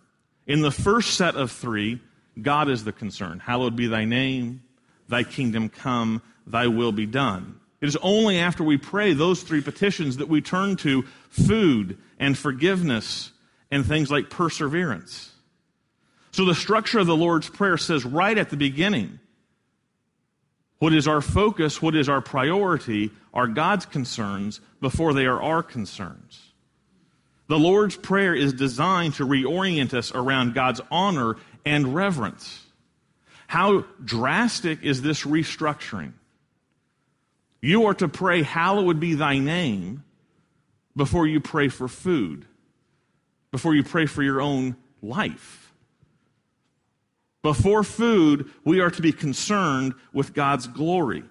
In 0.46 0.60
the 0.60 0.70
first 0.70 1.14
set 1.14 1.36
of 1.36 1.50
three, 1.50 2.00
God 2.40 2.68
is 2.68 2.84
the 2.84 2.92
concern. 2.92 3.38
Hallowed 3.38 3.76
be 3.76 3.86
thy 3.86 4.04
name, 4.04 4.62
thy 5.08 5.22
kingdom 5.22 5.68
come, 5.68 6.22
thy 6.46 6.66
will 6.66 6.92
be 6.92 7.06
done. 7.06 7.60
It 7.80 7.88
is 7.88 7.96
only 7.96 8.38
after 8.38 8.64
we 8.64 8.78
pray 8.78 9.12
those 9.12 9.42
three 9.42 9.60
petitions 9.60 10.16
that 10.16 10.28
we 10.28 10.40
turn 10.40 10.76
to 10.76 11.02
food 11.28 11.98
and 12.18 12.36
forgiveness 12.36 13.32
and 13.70 13.84
things 13.84 14.10
like 14.10 14.30
perseverance. 14.30 15.32
So 16.32 16.44
the 16.44 16.54
structure 16.54 16.98
of 16.98 17.06
the 17.06 17.16
Lord's 17.16 17.48
Prayer 17.48 17.76
says 17.76 18.04
right 18.04 18.36
at 18.36 18.50
the 18.50 18.56
beginning 18.56 19.20
what 20.84 20.92
is 20.92 21.08
our 21.08 21.22
focus, 21.22 21.80
what 21.80 21.94
is 21.94 22.10
our 22.10 22.20
priority, 22.20 23.10
are 23.32 23.46
God's 23.46 23.86
concerns 23.86 24.60
before 24.82 25.14
they 25.14 25.24
are 25.24 25.42
our 25.42 25.62
concerns. 25.62 26.52
The 27.46 27.58
Lord's 27.58 27.96
Prayer 27.96 28.34
is 28.34 28.52
designed 28.52 29.14
to 29.14 29.26
reorient 29.26 29.94
us 29.94 30.12
around 30.14 30.52
God's 30.52 30.82
honor 30.90 31.36
and 31.64 31.94
reverence. 31.94 32.66
How 33.46 33.86
drastic 34.04 34.82
is 34.82 35.00
this 35.00 35.22
restructuring? 35.22 36.12
You 37.62 37.86
are 37.86 37.94
to 37.94 38.06
pray, 38.06 38.42
Hallowed 38.42 39.00
be 39.00 39.14
thy 39.14 39.38
name, 39.38 40.04
before 40.94 41.26
you 41.26 41.40
pray 41.40 41.68
for 41.68 41.88
food, 41.88 42.44
before 43.50 43.74
you 43.74 43.84
pray 43.84 44.04
for 44.04 44.22
your 44.22 44.42
own 44.42 44.76
life. 45.00 45.63
Before 47.44 47.84
food, 47.84 48.50
we 48.64 48.80
are 48.80 48.90
to 48.90 49.02
be 49.02 49.12
concerned 49.12 49.92
with 50.14 50.32
God's 50.32 50.66
glory. 50.66 51.24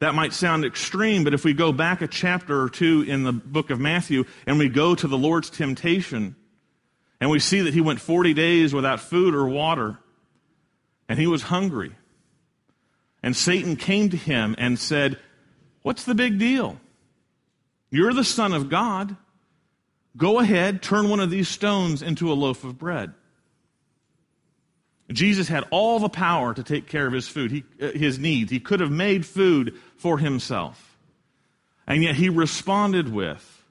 That 0.00 0.14
might 0.14 0.34
sound 0.34 0.66
extreme, 0.66 1.24
but 1.24 1.32
if 1.32 1.46
we 1.46 1.54
go 1.54 1.72
back 1.72 2.02
a 2.02 2.06
chapter 2.06 2.60
or 2.60 2.68
two 2.68 3.00
in 3.00 3.24
the 3.24 3.32
book 3.32 3.70
of 3.70 3.80
Matthew 3.80 4.24
and 4.46 4.58
we 4.58 4.68
go 4.68 4.94
to 4.94 5.08
the 5.08 5.16
Lord's 5.16 5.48
temptation, 5.48 6.36
and 7.22 7.30
we 7.30 7.38
see 7.38 7.62
that 7.62 7.72
he 7.72 7.80
went 7.80 8.02
40 8.02 8.34
days 8.34 8.74
without 8.74 9.00
food 9.00 9.34
or 9.34 9.48
water, 9.48 9.98
and 11.08 11.18
he 11.18 11.26
was 11.26 11.44
hungry. 11.44 11.92
And 13.22 13.34
Satan 13.34 13.76
came 13.76 14.10
to 14.10 14.16
him 14.18 14.54
and 14.58 14.78
said, 14.78 15.18
What's 15.80 16.04
the 16.04 16.14
big 16.14 16.38
deal? 16.38 16.78
You're 17.88 18.12
the 18.12 18.24
Son 18.24 18.52
of 18.52 18.68
God. 18.68 19.16
Go 20.18 20.38
ahead, 20.38 20.82
turn 20.82 21.08
one 21.08 21.20
of 21.20 21.30
these 21.30 21.48
stones 21.48 22.02
into 22.02 22.30
a 22.30 22.34
loaf 22.34 22.62
of 22.62 22.76
bread. 22.76 23.14
Jesus 25.14 25.48
had 25.48 25.64
all 25.70 25.98
the 25.98 26.08
power 26.08 26.54
to 26.54 26.62
take 26.62 26.86
care 26.86 27.06
of 27.06 27.12
his 27.12 27.28
food, 27.28 27.50
he, 27.50 27.64
uh, 27.80 27.90
his 27.92 28.18
needs. 28.18 28.50
He 28.50 28.60
could 28.60 28.80
have 28.80 28.90
made 28.90 29.26
food 29.26 29.78
for 29.96 30.18
himself. 30.18 30.96
And 31.86 32.02
yet 32.02 32.14
he 32.14 32.28
responded 32.28 33.12
with, 33.12 33.64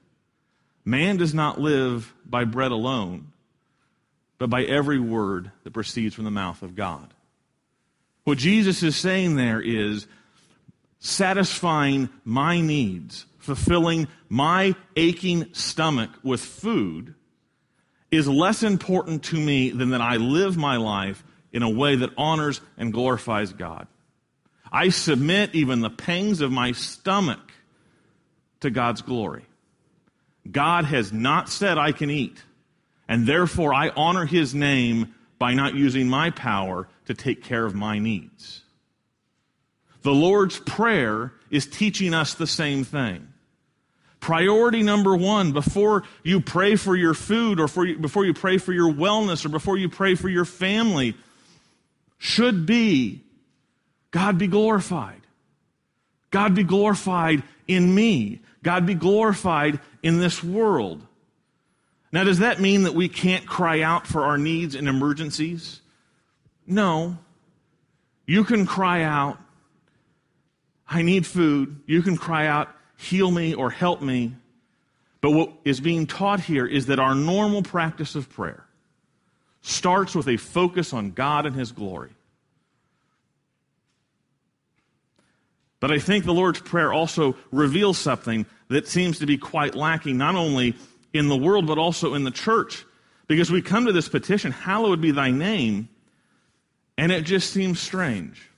Man 0.84 1.16
does 1.16 1.32
not 1.32 1.60
live 1.60 2.12
by 2.26 2.44
bread 2.44 2.72
alone, 2.72 3.32
but 4.38 4.50
by 4.50 4.64
every 4.64 4.98
word 4.98 5.50
that 5.64 5.72
proceeds 5.72 6.14
from 6.14 6.24
the 6.24 6.30
mouth 6.30 6.62
of 6.62 6.74
God. 6.74 7.14
What 8.24 8.38
Jesus 8.38 8.82
is 8.82 8.96
saying 8.96 9.36
there 9.36 9.60
is 9.60 10.06
satisfying 10.98 12.08
my 12.24 12.60
needs, 12.60 13.26
fulfilling 13.38 14.08
my 14.28 14.74
aching 14.96 15.52
stomach 15.54 16.10
with 16.22 16.40
food 16.40 17.14
is 18.10 18.28
less 18.28 18.62
important 18.62 19.24
to 19.24 19.36
me 19.36 19.70
than 19.70 19.90
that 19.90 20.00
I 20.00 20.16
live 20.16 20.56
my 20.56 20.76
life 20.76 21.24
in 21.52 21.62
a 21.62 21.70
way 21.70 21.96
that 21.96 22.10
honors 22.16 22.60
and 22.76 22.92
glorifies 22.92 23.52
God. 23.52 23.86
I 24.70 24.88
submit 24.88 25.54
even 25.54 25.80
the 25.80 25.90
pangs 25.90 26.40
of 26.40 26.50
my 26.50 26.72
stomach 26.72 27.52
to 28.60 28.70
God's 28.70 29.02
glory. 29.02 29.44
God 30.50 30.86
has 30.86 31.12
not 31.12 31.48
said 31.48 31.78
I 31.78 31.92
can 31.92 32.10
eat. 32.10 32.42
And 33.08 33.26
therefore, 33.26 33.74
I 33.74 33.90
honor 33.90 34.24
his 34.24 34.54
name 34.54 35.14
by 35.38 35.54
not 35.54 35.74
using 35.74 36.08
my 36.08 36.30
power 36.30 36.88
to 37.06 37.14
take 37.14 37.42
care 37.42 37.66
of 37.66 37.74
my 37.74 37.98
needs. 37.98 38.62
The 40.02 40.14
Lord's 40.14 40.58
Prayer 40.58 41.32
is 41.50 41.66
teaching 41.66 42.14
us 42.14 42.34
the 42.34 42.46
same 42.46 42.84
thing. 42.84 43.28
Priority 44.20 44.82
number 44.82 45.16
one, 45.16 45.52
before 45.52 46.04
you 46.22 46.40
pray 46.40 46.76
for 46.76 46.94
your 46.94 47.12
food 47.12 47.58
or 47.58 47.66
for 47.66 47.84
you, 47.84 47.98
before 47.98 48.24
you 48.24 48.32
pray 48.32 48.56
for 48.56 48.72
your 48.72 48.92
wellness 48.92 49.44
or 49.44 49.48
before 49.48 49.76
you 49.76 49.88
pray 49.88 50.14
for 50.14 50.28
your 50.28 50.44
family, 50.44 51.16
should 52.22 52.66
be 52.66 53.20
God 54.12 54.38
be 54.38 54.46
glorified. 54.46 55.22
God 56.30 56.54
be 56.54 56.62
glorified 56.62 57.42
in 57.66 57.92
me. 57.92 58.42
God 58.62 58.86
be 58.86 58.94
glorified 58.94 59.80
in 60.04 60.18
this 60.20 60.42
world. 60.42 61.04
Now, 62.12 62.22
does 62.22 62.38
that 62.38 62.60
mean 62.60 62.84
that 62.84 62.94
we 62.94 63.08
can't 63.08 63.44
cry 63.44 63.80
out 63.80 64.06
for 64.06 64.22
our 64.22 64.38
needs 64.38 64.76
and 64.76 64.86
emergencies? 64.86 65.80
No. 66.64 67.18
You 68.24 68.44
can 68.44 68.66
cry 68.66 69.02
out, 69.02 69.38
I 70.88 71.02
need 71.02 71.26
food. 71.26 71.80
You 71.86 72.02
can 72.02 72.16
cry 72.16 72.46
out, 72.46 72.68
heal 72.96 73.32
me 73.32 73.52
or 73.52 73.68
help 73.70 74.00
me. 74.00 74.36
But 75.22 75.32
what 75.32 75.52
is 75.64 75.80
being 75.80 76.06
taught 76.06 76.38
here 76.38 76.66
is 76.66 76.86
that 76.86 77.00
our 77.00 77.16
normal 77.16 77.64
practice 77.64 78.14
of 78.14 78.30
prayer 78.30 78.64
starts 79.62 80.14
with 80.14 80.28
a 80.28 80.36
focus 80.36 80.92
on 80.92 81.12
God 81.12 81.46
and 81.46 81.56
His 81.56 81.72
glory. 81.72 82.10
But 85.80 85.90
I 85.90 85.98
think 85.98 86.24
the 86.24 86.34
Lord's 86.34 86.60
Prayer 86.60 86.92
also 86.92 87.36
reveals 87.50 87.98
something 87.98 88.46
that 88.68 88.86
seems 88.86 89.18
to 89.18 89.26
be 89.26 89.36
quite 89.36 89.74
lacking, 89.74 90.16
not 90.16 90.36
only 90.36 90.76
in 91.12 91.28
the 91.28 91.36
world, 91.36 91.66
but 91.66 91.78
also 91.78 92.14
in 92.14 92.22
the 92.22 92.30
church. 92.30 92.84
Because 93.26 93.50
we 93.50 93.62
come 93.62 93.86
to 93.86 93.92
this 93.92 94.08
petition, 94.08 94.52
Hallowed 94.52 95.00
be 95.00 95.10
thy 95.10 95.30
name, 95.30 95.88
and 96.96 97.10
it 97.10 97.22
just 97.22 97.50
seems 97.50 97.80
strange. 97.80 98.48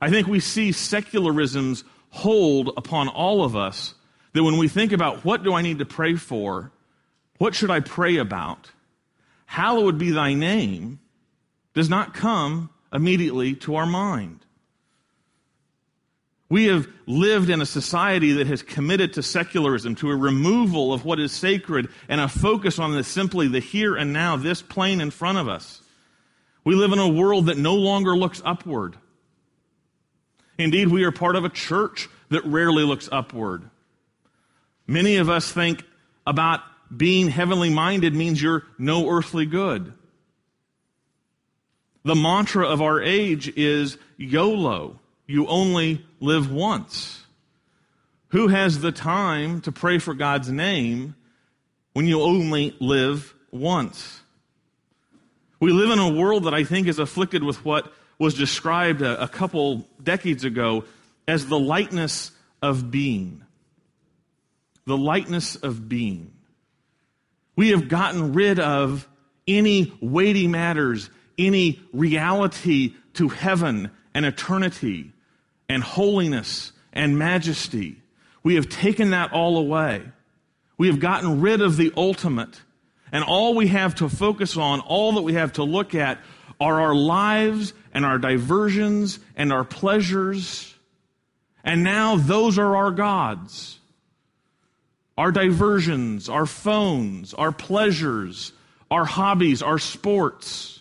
I 0.00 0.10
think 0.10 0.26
we 0.26 0.40
see 0.40 0.70
secularism's 0.70 1.84
hold 2.10 2.72
upon 2.76 3.08
all 3.08 3.42
of 3.42 3.56
us 3.56 3.94
that 4.32 4.44
when 4.44 4.58
we 4.58 4.68
think 4.68 4.92
about 4.92 5.24
what 5.24 5.42
do 5.42 5.54
I 5.54 5.62
need 5.62 5.78
to 5.78 5.86
pray 5.86 6.14
for, 6.14 6.70
what 7.38 7.54
should 7.54 7.70
I 7.70 7.80
pray 7.80 8.16
about, 8.16 8.70
hallowed 9.48 9.96
be 9.96 10.10
thy 10.10 10.34
name 10.34 11.00
does 11.72 11.88
not 11.88 12.12
come 12.12 12.68
immediately 12.92 13.54
to 13.54 13.76
our 13.76 13.86
mind. 13.86 14.44
We 16.50 16.66
have 16.66 16.86
lived 17.06 17.48
in 17.48 17.62
a 17.62 17.66
society 17.66 18.32
that 18.34 18.46
has 18.46 18.62
committed 18.62 19.14
to 19.14 19.22
secularism, 19.22 19.94
to 19.96 20.10
a 20.10 20.16
removal 20.16 20.92
of 20.92 21.06
what 21.06 21.18
is 21.18 21.32
sacred, 21.32 21.88
and 22.10 22.20
a 22.20 22.28
focus 22.28 22.78
on 22.78 22.92
the, 22.92 23.02
simply 23.02 23.48
the 23.48 23.58
here 23.58 23.96
and 23.96 24.12
now, 24.12 24.36
this 24.36 24.60
plane 24.60 25.00
in 25.00 25.10
front 25.10 25.38
of 25.38 25.48
us. 25.48 25.80
We 26.62 26.74
live 26.74 26.92
in 26.92 26.98
a 26.98 27.08
world 27.08 27.46
that 27.46 27.56
no 27.56 27.74
longer 27.74 28.14
looks 28.18 28.42
upward. 28.44 28.96
Indeed, 30.58 30.88
we 30.88 31.04
are 31.04 31.12
part 31.12 31.36
of 31.36 31.46
a 31.46 31.50
church 31.50 32.06
that 32.28 32.44
rarely 32.44 32.82
looks 32.82 33.08
upward. 33.10 33.70
Many 34.86 35.16
of 35.16 35.30
us 35.30 35.50
think 35.50 35.84
about 36.26 36.60
being 36.94 37.28
heavenly 37.28 37.70
minded 37.70 38.14
means 38.14 38.42
you're 38.42 38.64
no 38.78 39.08
earthly 39.08 39.46
good. 39.46 39.92
The 42.04 42.14
mantra 42.14 42.66
of 42.66 42.80
our 42.80 43.02
age 43.02 43.52
is 43.56 43.98
YOLO. 44.16 44.98
You 45.26 45.46
only 45.46 46.06
live 46.20 46.50
once. 46.50 47.22
Who 48.28 48.48
has 48.48 48.80
the 48.80 48.92
time 48.92 49.60
to 49.62 49.72
pray 49.72 49.98
for 49.98 50.14
God's 50.14 50.50
name 50.50 51.14
when 51.92 52.06
you 52.06 52.22
only 52.22 52.74
live 52.80 53.34
once? 53.50 54.20
We 55.60 55.72
live 55.72 55.90
in 55.90 55.98
a 55.98 56.08
world 56.08 56.44
that 56.44 56.54
I 56.54 56.64
think 56.64 56.86
is 56.86 56.98
afflicted 56.98 57.42
with 57.42 57.64
what 57.64 57.92
was 58.18 58.34
described 58.34 59.02
a, 59.02 59.22
a 59.22 59.28
couple 59.28 59.86
decades 60.02 60.44
ago 60.44 60.84
as 61.26 61.46
the 61.46 61.58
lightness 61.58 62.30
of 62.62 62.90
being. 62.90 63.44
The 64.86 64.96
lightness 64.96 65.56
of 65.56 65.88
being. 65.88 66.32
We 67.58 67.70
have 67.70 67.88
gotten 67.88 68.34
rid 68.34 68.60
of 68.60 69.08
any 69.48 69.92
weighty 70.00 70.46
matters, 70.46 71.10
any 71.36 71.80
reality 71.92 72.94
to 73.14 73.30
heaven 73.30 73.90
and 74.14 74.24
eternity 74.24 75.12
and 75.68 75.82
holiness 75.82 76.70
and 76.92 77.18
majesty. 77.18 78.00
We 78.44 78.54
have 78.54 78.68
taken 78.68 79.10
that 79.10 79.32
all 79.32 79.58
away. 79.58 80.04
We 80.76 80.86
have 80.86 81.00
gotten 81.00 81.40
rid 81.40 81.60
of 81.60 81.76
the 81.76 81.92
ultimate. 81.96 82.62
And 83.10 83.24
all 83.24 83.56
we 83.56 83.66
have 83.66 83.96
to 83.96 84.08
focus 84.08 84.56
on, 84.56 84.78
all 84.78 85.14
that 85.14 85.22
we 85.22 85.32
have 85.32 85.54
to 85.54 85.64
look 85.64 85.96
at, 85.96 86.20
are 86.60 86.80
our 86.80 86.94
lives 86.94 87.72
and 87.92 88.04
our 88.04 88.18
diversions 88.18 89.18
and 89.34 89.52
our 89.52 89.64
pleasures. 89.64 90.72
And 91.64 91.82
now 91.82 92.14
those 92.14 92.56
are 92.56 92.76
our 92.76 92.92
gods. 92.92 93.77
Our 95.18 95.32
diversions, 95.32 96.28
our 96.28 96.46
phones, 96.46 97.34
our 97.34 97.50
pleasures, 97.50 98.52
our 98.88 99.04
hobbies, 99.04 99.62
our 99.62 99.80
sports. 99.80 100.80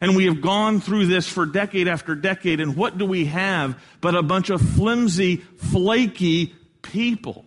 And 0.00 0.16
we 0.16 0.24
have 0.24 0.40
gone 0.40 0.80
through 0.80 1.08
this 1.08 1.28
for 1.28 1.44
decade 1.44 1.86
after 1.86 2.14
decade. 2.14 2.60
And 2.60 2.74
what 2.74 2.96
do 2.96 3.04
we 3.04 3.26
have 3.26 3.78
but 4.00 4.14
a 4.14 4.22
bunch 4.22 4.48
of 4.48 4.62
flimsy, 4.62 5.36
flaky 5.36 6.54
people? 6.80 7.44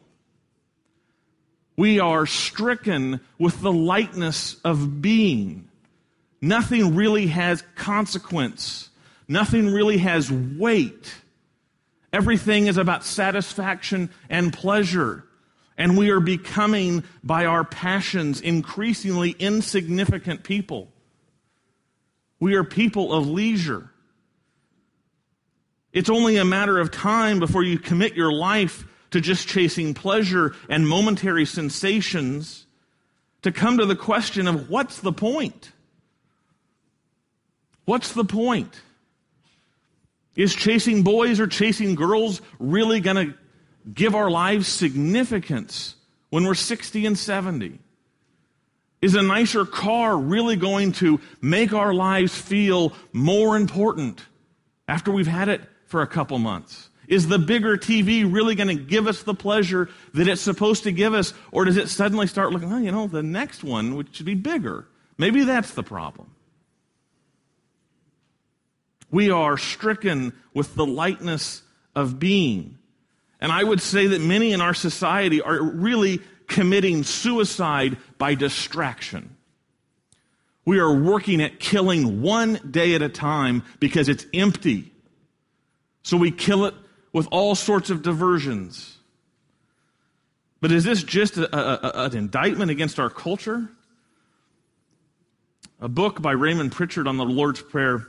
We 1.76 2.00
are 2.00 2.28
stricken 2.28 3.22
with 3.40 3.60
the 3.60 3.72
lightness 3.72 4.56
of 4.64 5.02
being. 5.02 5.68
Nothing 6.42 6.96
really 6.96 7.26
has 7.26 7.64
consequence. 7.74 8.90
Nothing 9.28 9.74
really 9.74 9.98
has 9.98 10.32
weight. 10.32 11.12
Everything 12.14 12.68
is 12.68 12.78
about 12.78 13.04
satisfaction 13.04 14.12
and 14.30 14.54
pleasure. 14.54 15.26
And 15.80 15.98
we 15.98 16.10
are 16.10 16.20
becoming, 16.20 17.06
by 17.24 17.46
our 17.46 17.64
passions, 17.64 18.42
increasingly 18.42 19.32
insignificant 19.32 20.44
people. 20.44 20.92
We 22.38 22.56
are 22.56 22.66
people 22.66 23.14
of 23.14 23.28
leisure. 23.28 23.90
It's 25.94 26.10
only 26.10 26.36
a 26.36 26.44
matter 26.44 26.78
of 26.78 26.92
time 26.92 27.40
before 27.40 27.64
you 27.64 27.80
commit 27.80 28.14
your 28.14 28.32
life 28.32 28.86
to 29.12 29.22
just 29.22 29.48
chasing 29.48 29.94
pleasure 29.94 30.54
and 30.68 30.86
momentary 30.86 31.46
sensations 31.46 32.66
to 33.44 33.54
come 33.54 33.78
to 33.78 33.86
the 33.86 33.96
question 33.96 34.48
of 34.48 34.70
what's 34.70 35.00
the 35.00 35.14
point? 35.14 35.72
What's 37.86 38.12
the 38.12 38.26
point? 38.26 38.82
Is 40.36 40.54
chasing 40.54 41.04
boys 41.04 41.40
or 41.40 41.48
chasing 41.48 41.96
girls 41.96 42.42
really 42.60 43.00
going 43.00 43.30
to 43.30 43.34
give 43.94 44.16
our 44.16 44.30
lives 44.30 44.68
significance 44.68 45.96
when 46.30 46.46
we're 46.46 46.56
60 46.56 47.06
and 47.06 47.18
70? 47.18 47.80
Is 49.02 49.16
a 49.16 49.22
nicer 49.22 49.66
car 49.66 50.18
really 50.18 50.58
going 50.58 50.92
to 50.94 51.22
make 51.42 51.74
our 51.74 51.94
lives 51.94 52.36
feel 52.36 52.94
more 53.14 53.56
important 53.56 54.22
after 54.88 55.12
we've 55.12 55.28
had 55.28 55.48
it 55.48 55.62
for 55.86 56.02
a 56.02 56.08
couple 56.08 56.38
months? 56.38 56.90
Is 57.08 57.28
the 57.28 57.40
bigger 57.40 57.78
TV 57.78 58.32
really 58.32 58.56
going 58.56 58.68
to 58.68 58.84
give 58.84 59.08
us 59.08 59.24
the 59.24 59.34
pleasure 59.34 59.90
that 60.14 60.28
it's 60.28 60.42
supposed 60.42 60.84
to 60.84 60.92
give 60.92 61.14
us? 61.14 61.34
Or 61.52 61.66
does 61.66 61.78
it 61.78 61.90
suddenly 61.90 62.28
start 62.28 62.52
looking, 62.52 62.72
oh, 62.72 62.78
you 62.78 62.92
know, 62.92 63.08
the 63.08 63.24
next 63.24 63.64
one, 63.64 63.96
which 63.96 64.16
should 64.16 64.26
be 64.26 64.36
bigger? 64.36 64.86
Maybe 65.18 65.44
that's 65.44 65.72
the 65.72 65.84
problem. 65.84 66.30
We 69.12 69.32
are 69.32 69.58
stricken 69.58 70.34
with 70.54 70.76
the 70.76 70.86
lightness 70.86 71.64
of 71.96 72.20
being. 72.20 72.79
And 73.40 73.52
I 73.52 73.64
would 73.64 73.82
say 73.82 74.08
that 74.08 74.22
many 74.22 74.52
in 74.52 74.62
our 74.62 74.74
society 74.74 75.42
are 75.42 75.62
really 75.62 76.22
committing 76.48 77.04
suicide 77.04 77.98
by 78.18 78.36
distraction. 78.36 79.36
We 80.66 80.80
are 80.80 80.94
working 80.94 81.42
at 81.42 81.60
killing 81.60 82.22
one 82.22 82.60
day 82.70 82.96
at 82.96 83.02
a 83.02 83.10
time 83.10 83.64
because 83.80 84.10
it's 84.10 84.26
empty. 84.34 84.92
So 86.04 86.18
we 86.18 86.32
kill 86.32 86.66
it 86.66 86.76
with 87.14 87.28
all 87.32 87.56
sorts 87.56 87.90
of 87.90 88.02
diversions. 88.02 88.98
But 90.62 90.72
is 90.72 90.84
this 90.84 91.02
just 91.02 91.38
a, 91.38 91.56
a, 91.56 92.06
an 92.06 92.18
indictment 92.18 92.72
against 92.72 93.00
our 93.00 93.10
culture? 93.10 93.70
A 95.80 95.88
book 95.88 96.22
by 96.22 96.34
Raymond 96.34 96.74
Pritchard 96.74 97.08
on 97.08 97.18
the 97.18 97.26
Lord's 97.26 97.62
Prayer 97.62 98.08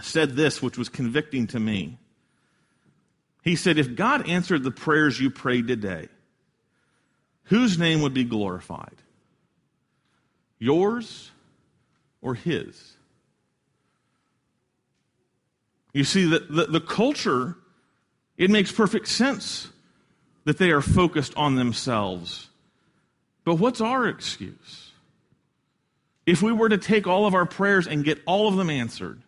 said 0.00 0.36
this, 0.36 0.62
which 0.62 0.78
was 0.78 0.88
convicting 0.88 1.48
to 1.48 1.58
me. 1.58 1.98
He 3.42 3.56
said, 3.56 3.78
If 3.78 3.94
God 3.94 4.28
answered 4.28 4.62
the 4.62 4.70
prayers 4.70 5.20
you 5.20 5.30
prayed 5.30 5.66
today, 5.66 6.08
whose 7.44 7.78
name 7.78 8.02
would 8.02 8.14
be 8.14 8.24
glorified? 8.24 8.96
Yours 10.58 11.30
or 12.20 12.34
His? 12.34 12.96
You 15.92 16.04
see, 16.04 16.24
the, 16.24 16.38
the, 16.38 16.66
the 16.66 16.80
culture 16.80 17.56
it 18.38 18.50
makes 18.50 18.72
perfect 18.72 19.08
sense 19.08 19.68
that 20.44 20.58
they 20.58 20.70
are 20.70 20.80
focused 20.80 21.34
on 21.36 21.56
themselves. 21.56 22.48
But 23.44 23.56
what's 23.56 23.80
our 23.80 24.08
excuse? 24.08 24.90
If 26.26 26.42
we 26.42 26.52
were 26.52 26.68
to 26.68 26.78
take 26.78 27.06
all 27.06 27.26
of 27.26 27.34
our 27.34 27.46
prayers 27.46 27.86
and 27.86 28.04
get 28.04 28.20
all 28.26 28.48
of 28.48 28.56
them 28.56 28.70
answered, 28.70 29.22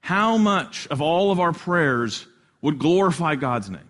how 0.00 0.36
much 0.36 0.86
of 0.88 1.00
all 1.00 1.30
of 1.30 1.40
our 1.40 1.52
prayers 1.52 2.26
would 2.62 2.78
glorify 2.78 3.34
God's 3.34 3.68
name? 3.68 3.88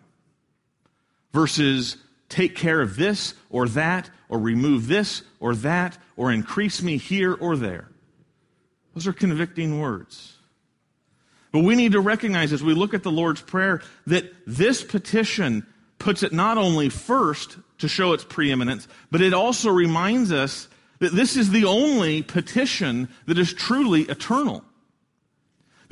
Versus 1.32 1.96
take 2.28 2.56
care 2.56 2.80
of 2.80 2.96
this 2.96 3.34
or 3.50 3.68
that, 3.68 4.10
or 4.28 4.38
remove 4.38 4.88
this 4.88 5.22
or 5.38 5.54
that, 5.56 5.96
or 6.16 6.32
increase 6.32 6.82
me 6.82 6.96
here 6.96 7.34
or 7.34 7.56
there. 7.56 7.88
Those 8.94 9.06
are 9.06 9.12
convicting 9.12 9.80
words. 9.80 10.36
But 11.52 11.64
we 11.64 11.74
need 11.74 11.92
to 11.92 12.00
recognize 12.00 12.52
as 12.52 12.62
we 12.62 12.74
look 12.74 12.94
at 12.94 13.02
the 13.02 13.10
Lord's 13.10 13.42
Prayer 13.42 13.82
that 14.06 14.32
this 14.46 14.82
petition 14.82 15.66
puts 15.98 16.22
it 16.22 16.32
not 16.32 16.58
only 16.58 16.88
first 16.88 17.58
to 17.78 17.88
show 17.88 18.12
its 18.12 18.24
preeminence, 18.24 18.88
but 19.10 19.20
it 19.20 19.34
also 19.34 19.70
reminds 19.70 20.32
us 20.32 20.68
that 20.98 21.12
this 21.12 21.36
is 21.36 21.50
the 21.50 21.64
only 21.64 22.22
petition 22.22 23.08
that 23.26 23.38
is 23.38 23.52
truly 23.52 24.02
eternal. 24.02 24.64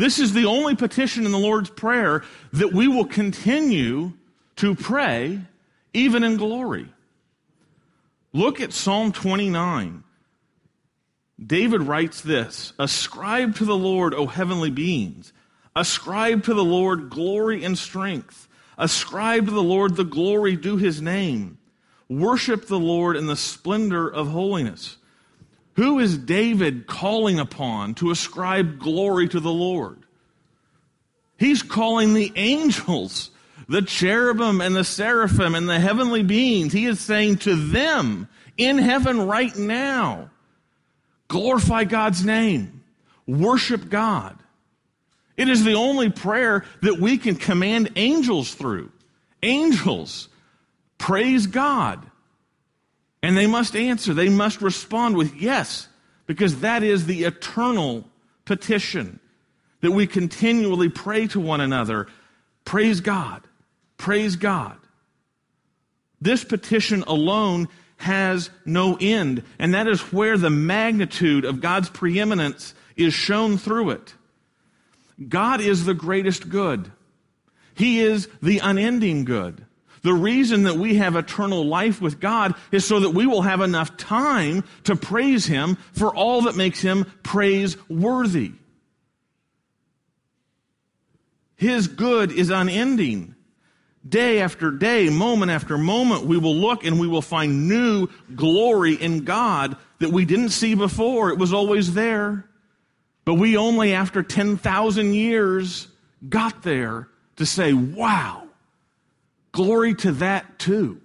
This 0.01 0.19
is 0.19 0.33
the 0.33 0.47
only 0.47 0.75
petition 0.75 1.27
in 1.27 1.31
the 1.31 1.39
Lord's 1.39 1.69
Prayer 1.69 2.25
that 2.55 2.73
we 2.73 2.89
will 2.89 3.05
continue 3.05 4.15
to 4.57 4.75
pray 4.75 5.41
even 5.93 6.25
in 6.25 6.39
glory. 6.39 6.89
Look 8.33 8.63
at 8.63 8.73
Psalm 8.73 9.13
29. 9.13 10.03
David 11.47 11.83
writes 11.83 12.23
this 12.23 12.73
Ascribe 12.79 13.57
to 13.57 13.67
the 13.67 13.77
Lord, 13.77 14.15
O 14.15 14.27
heavenly 14.27 14.71
beings 14.71 15.35
Ascribe 15.77 16.45
to 16.45 16.55
the 16.55 16.65
Lord 16.65 17.11
glory 17.11 17.63
and 17.63 17.77
strength. 17.77 18.49
Ascribe 18.79 19.45
to 19.45 19.51
the 19.51 19.63
Lord 19.63 19.97
the 19.97 20.05
glory 20.05 20.57
due 20.57 20.79
his 20.79 21.03
name. 21.03 21.59
Worship 22.09 22.69
the 22.69 22.81
Lord 22.81 23.19
in 23.19 23.27
the 23.27 23.37
splendor 23.37 24.09
of 24.09 24.29
holiness. 24.29 24.97
Who 25.81 25.99
is 25.99 26.19
David 26.19 26.87
calling 26.87 27.38
upon 27.38 27.95
to 27.95 28.11
ascribe 28.11 28.79
glory 28.79 29.27
to 29.29 29.40
the 29.40 29.51
Lord? 29.51 29.97
He's 31.38 31.62
calling 31.62 32.12
the 32.12 32.31
angels, 32.37 33.31
the 33.66 33.81
cherubim 33.81 34.61
and 34.61 34.77
the 34.77 34.85
seraphim 34.85 35.55
and 35.55 35.66
the 35.66 35.81
heavenly 35.81 36.23
beings. 36.23 36.75
He 36.75 36.85
is 36.85 37.01
saying 37.01 37.38
to 37.38 37.57
them 37.57 38.29
in 38.59 38.77
heaven 38.77 39.27
right 39.27 39.57
now, 39.57 40.29
glorify 41.29 41.85
God's 41.85 42.27
name, 42.27 42.85
worship 43.27 43.88
God. 43.88 44.38
It 45.38 45.49
is 45.49 45.64
the 45.64 45.77
only 45.77 46.11
prayer 46.11 46.66
that 46.83 47.01
we 47.01 47.16
can 47.16 47.37
command 47.37 47.93
angels 47.97 48.53
through. 48.53 48.93
Angels 49.43 50.29
praise 50.99 51.47
God. 51.47 52.05
And 53.22 53.37
they 53.37 53.46
must 53.46 53.76
answer, 53.76 54.14
they 54.14 54.28
must 54.28 54.62
respond 54.62 55.16
with 55.16 55.35
yes, 55.35 55.88
because 56.26 56.61
that 56.61 56.83
is 56.83 57.06
the 57.06 57.24
eternal 57.24 58.09
petition 58.44 59.20
that 59.80 59.90
we 59.90 60.06
continually 60.06 60.88
pray 60.88 61.26
to 61.28 61.40
one 61.40 61.61
another. 61.61 62.06
Praise 62.64 63.00
God. 63.00 63.42
Praise 63.96 64.37
God. 64.37 64.76
This 66.20 66.44
petition 66.44 67.02
alone 67.06 67.68
has 67.98 68.50
no 68.64 68.96
end, 69.00 69.42
and 69.59 69.74
that 69.74 69.87
is 69.87 70.00
where 70.12 70.38
the 70.38 70.50
magnitude 70.50 71.44
of 71.44 71.61
God's 71.61 71.90
preeminence 71.90 72.74
is 72.96 73.12
shown 73.12 73.59
through 73.59 73.90
it. 73.90 74.14
God 75.28 75.61
is 75.61 75.85
the 75.85 75.94
greatest 75.94 76.48
good. 76.48 76.90
He 77.74 78.00
is 78.00 78.28
the 78.42 78.59
unending 78.59 79.24
good. 79.24 79.66
The 80.03 80.15
reason 80.15 80.63
that 80.63 80.77
we 80.77 80.97
have 80.97 81.17
eternal 81.17 81.67
life 81.67 82.01
with 82.01 82.21
God 82.21 82.55
is 82.73 82.87
so 82.87 83.01
that 83.01 83.11
we 83.11 83.27
will 83.27 83.43
have 83.43 83.61
enough 83.61 83.97
time 83.97 84.65
to 84.85 84.97
praise 84.97 85.47
Him 85.47 85.77
for 85.93 86.15
all 86.15 86.43
that 86.43 86.57
makes 86.57 86.81
Him 86.81 87.05
praiseworthy. 87.23 88.53
His 91.57 91.89
good 91.89 92.33
is 92.33 92.49
unending. 92.49 93.35
Day 94.09 94.41
after 94.41 94.71
day, 94.71 95.11
moment 95.11 95.51
after 95.51 95.77
moment, 95.77 96.25
we 96.25 96.39
will 96.39 96.57
look 96.57 96.85
and 96.87 96.99
we 96.99 97.07
will 97.07 97.21
find 97.21 97.69
new 97.69 98.09
glory 98.35 98.95
in 98.95 99.25
God 99.25 99.77
that 99.99 100.11
we 100.11 100.25
didn't 100.25 100.49
see 100.51 100.75
before. 100.75 101.29
It 101.29 101.39
was 101.39 101.53
always 101.53 101.93
there. 101.93 102.47
But 103.27 103.35
we 103.35 103.59
only, 103.59 103.93
after 103.93 104.23
10,000 104.23 105.13
years, 105.13 105.89
got 106.27 106.63
there 106.63 107.09
to 107.37 107.45
say, 107.45 107.75
wow, 107.75 108.49
glory 109.53 109.95
to 109.95 110.13
that 110.13 110.59
too. 110.59 111.01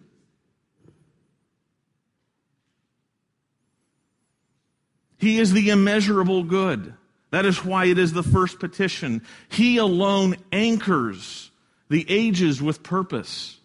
He 5.18 5.40
is 5.40 5.54
the 5.54 5.70
immeasurable 5.70 6.44
good. 6.44 6.94
That 7.32 7.46
is 7.46 7.66
why 7.66 7.86
it 7.86 7.98
is 7.98 8.14
the 8.14 8.24
first 8.24 8.60
petition. 8.60 9.22
He 9.50 9.78
alone 9.78 10.36
anchors 10.52 11.50
the 11.90 12.06
ages 12.08 12.62
with 12.62 12.84
purpose. 12.84 13.58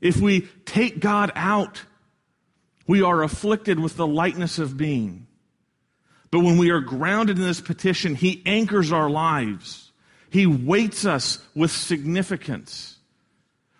If 0.00 0.18
we 0.18 0.42
take 0.64 1.00
God 1.00 1.32
out, 1.34 1.82
we 2.86 3.02
are 3.02 3.22
afflicted 3.22 3.78
with 3.80 3.96
the 3.96 4.06
lightness 4.06 4.58
of 4.58 4.76
being. 4.76 5.26
But 6.30 6.40
when 6.40 6.58
we 6.58 6.70
are 6.70 6.80
grounded 6.80 7.38
in 7.38 7.44
this 7.44 7.60
petition, 7.60 8.14
He 8.14 8.42
anchors 8.44 8.92
our 8.92 9.08
lives. 9.08 9.92
He 10.30 10.46
weights 10.46 11.06
us 11.06 11.38
with 11.54 11.70
significance. 11.70 12.95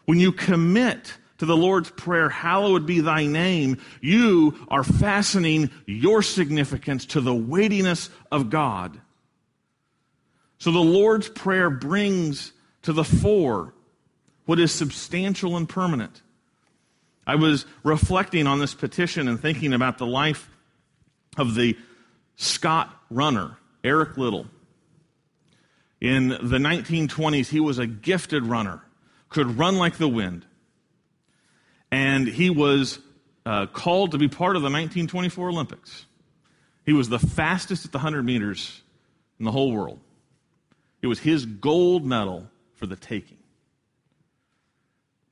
When 0.07 0.19
you 0.19 0.33
commit 0.33 1.14
to 1.38 1.47
the 1.47 1.57
Lord's 1.57 1.90
Prayer, 1.90 2.29
hallowed 2.29 2.87
be 2.87 3.01
thy 3.01 3.27
name, 3.27 3.79
you 4.01 4.66
are 4.69 4.83
fastening 4.83 5.71
your 5.87 6.23
significance 6.23 7.05
to 7.07 7.21
the 7.21 7.35
weightiness 7.35 8.09
of 8.33 8.49
God. 8.49 8.99
So 10.59 10.71
the 10.71 10.79
Lord's 10.79 11.29
Prayer 11.29 11.69
brings 11.69 12.53
to 12.83 12.92
the 12.92 13.05
fore 13.05 13.75
what 14.47 14.59
is 14.59 14.73
substantial 14.73 15.57
and 15.57 15.69
permanent. 15.69 16.23
I 17.27 17.35
was 17.35 17.66
reflecting 17.83 18.47
on 18.47 18.61
this 18.61 18.75
petition 18.75 19.29
and 19.29 19.40
thinking 19.40 19.73
about 19.73 19.99
the 19.99 20.07
life 20.07 20.49
of 21.37 21.55
the 21.55 21.77
Scot 22.37 22.95
runner, 23.11 23.59
Eric 23.83 24.16
Liddell. 24.16 24.47
In 26.01 26.29
the 26.29 26.59
1920s, 26.59 27.49
he 27.49 27.61
was 27.61 27.79
a 27.79 27.87
gifted 27.87 28.45
runner, 28.45 28.83
could 29.29 29.59
run 29.59 29.77
like 29.77 29.97
the 29.97 30.09
wind. 30.09 30.45
And 31.91 32.27
he 32.27 32.51
was 32.51 32.99
uh, 33.45 33.67
called 33.67 34.12
to 34.12 34.19
be 34.19 34.29
part 34.29 34.57
of 34.57 34.62
the 34.62 34.71
1924 34.71 35.49
Olympics. 35.51 36.07
He 36.85 36.93
was 36.93 37.09
the 37.09 37.19
fastest 37.19 37.85
at 37.85 37.93
the 37.93 37.99
100 37.99 38.23
meters 38.25 38.83
in 39.39 39.45
the 39.45 39.53
whole 39.53 39.73
world. 39.73 40.01
It 41.03 41.07
was 41.07 41.21
his 41.21 41.47
gold 41.47 42.05
medal 42.05 42.49
for 42.75 42.87
the 42.87 42.97
taking. 42.97 43.39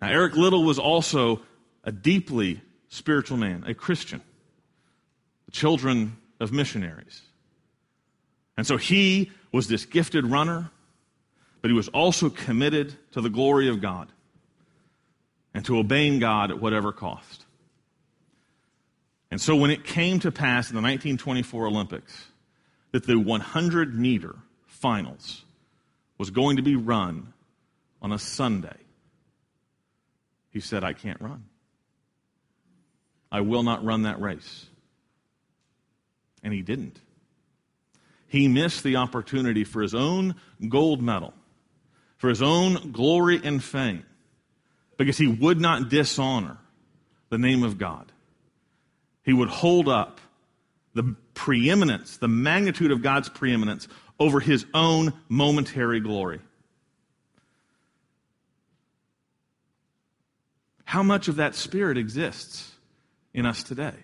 Now, 0.00 0.10
Eric 0.10 0.36
Liddell 0.36 0.64
was 0.64 0.78
also 0.78 1.42
a 1.82 1.92
deeply 1.92 2.60
spiritual 2.88 3.36
man, 3.36 3.64
a 3.66 3.74
Christian, 3.74 4.20
the 5.46 5.52
children 5.52 6.16
of 6.40 6.52
missionaries. 6.52 7.22
And 8.56 8.66
so 8.66 8.76
he 8.76 9.30
was 9.52 9.68
this 9.68 9.84
gifted 9.84 10.26
runner, 10.26 10.70
but 11.64 11.70
he 11.70 11.74
was 11.74 11.88
also 11.88 12.28
committed 12.28 12.94
to 13.12 13.22
the 13.22 13.30
glory 13.30 13.70
of 13.70 13.80
God 13.80 14.12
and 15.54 15.64
to 15.64 15.78
obeying 15.78 16.18
God 16.18 16.50
at 16.50 16.60
whatever 16.60 16.92
cost. 16.92 17.46
And 19.30 19.40
so 19.40 19.56
when 19.56 19.70
it 19.70 19.82
came 19.82 20.20
to 20.20 20.30
pass 20.30 20.68
in 20.68 20.74
the 20.74 20.82
1924 20.82 21.68
Olympics 21.68 22.26
that 22.92 23.06
the 23.06 23.16
100 23.16 23.98
meter 23.98 24.36
finals 24.66 25.42
was 26.18 26.28
going 26.28 26.56
to 26.58 26.62
be 26.62 26.76
run 26.76 27.32
on 28.02 28.12
a 28.12 28.18
Sunday, 28.18 28.76
he 30.50 30.60
said, 30.60 30.84
I 30.84 30.92
can't 30.92 31.22
run. 31.22 31.44
I 33.32 33.40
will 33.40 33.62
not 33.62 33.82
run 33.82 34.02
that 34.02 34.20
race. 34.20 34.66
And 36.42 36.52
he 36.52 36.60
didn't. 36.60 37.00
He 38.28 38.48
missed 38.48 38.82
the 38.84 38.96
opportunity 38.96 39.64
for 39.64 39.80
his 39.80 39.94
own 39.94 40.34
gold 40.68 41.00
medal, 41.00 41.32
for 42.24 42.30
his 42.30 42.40
own 42.40 42.90
glory 42.90 43.38
and 43.44 43.62
fame, 43.62 44.02
because 44.96 45.18
he 45.18 45.26
would 45.26 45.60
not 45.60 45.90
dishonor 45.90 46.56
the 47.28 47.36
name 47.36 47.62
of 47.62 47.76
God. 47.76 48.10
He 49.24 49.34
would 49.34 49.50
hold 49.50 49.90
up 49.90 50.22
the 50.94 51.16
preeminence, 51.34 52.16
the 52.16 52.26
magnitude 52.26 52.92
of 52.92 53.02
God's 53.02 53.28
preeminence 53.28 53.88
over 54.18 54.40
his 54.40 54.64
own 54.72 55.12
momentary 55.28 56.00
glory. 56.00 56.40
How 60.86 61.02
much 61.02 61.28
of 61.28 61.36
that 61.36 61.54
spirit 61.54 61.98
exists 61.98 62.72
in 63.34 63.44
us 63.44 63.62
today? 63.62 63.96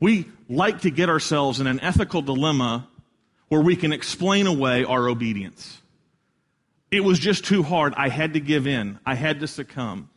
We 0.00 0.30
like 0.48 0.80
to 0.80 0.90
get 0.90 1.10
ourselves 1.10 1.60
in 1.60 1.66
an 1.66 1.78
ethical 1.80 2.22
dilemma 2.22 2.88
where 3.48 3.60
we 3.60 3.76
can 3.76 3.92
explain 3.92 4.46
away 4.46 4.84
our 4.84 5.06
obedience. 5.06 5.76
It 6.90 7.04
was 7.04 7.18
just 7.18 7.44
too 7.44 7.62
hard. 7.62 7.94
I 7.96 8.08
had 8.08 8.34
to 8.34 8.40
give 8.40 8.66
in. 8.66 8.98
I 9.06 9.14
had 9.14 9.40
to 9.40 9.46
succumb. 9.46 10.10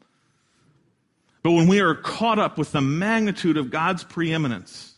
But 1.44 1.52
when 1.52 1.68
we 1.68 1.82
are 1.82 1.94
caught 1.94 2.40
up 2.40 2.58
with 2.58 2.72
the 2.72 2.82
magnitude 2.82 3.58
of 3.58 3.70
God's 3.70 4.04
preeminence, 4.04 4.96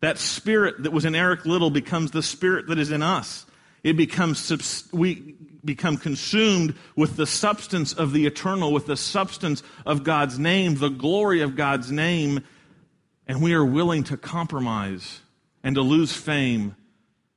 that 0.00 0.18
spirit 0.18 0.82
that 0.84 0.92
was 0.92 1.04
in 1.04 1.14
Eric 1.14 1.44
Liddell 1.44 1.70
becomes 1.70 2.12
the 2.12 2.22
spirit 2.22 2.68
that 2.68 2.78
is 2.78 2.90
in 2.90 3.02
us. 3.02 3.44
It 3.82 3.96
becomes, 3.96 4.88
we 4.92 5.34
become 5.64 5.96
consumed 5.96 6.74
with 6.96 7.16
the 7.16 7.26
substance 7.26 7.92
of 7.92 8.12
the 8.12 8.26
eternal, 8.26 8.72
with 8.72 8.86
the 8.86 8.96
substance 8.96 9.62
of 9.84 10.04
God's 10.04 10.38
name, 10.38 10.76
the 10.76 10.88
glory 10.88 11.40
of 11.40 11.56
God's 11.56 11.90
name, 11.90 12.44
and 13.26 13.42
we 13.42 13.54
are 13.54 13.64
willing 13.64 14.04
to 14.04 14.16
compromise 14.16 15.20
and 15.62 15.74
to 15.74 15.82
lose 15.82 16.12
fame 16.12 16.76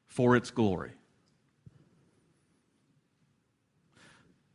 for 0.07 0.35
its 0.35 0.51
glory. 0.51 0.91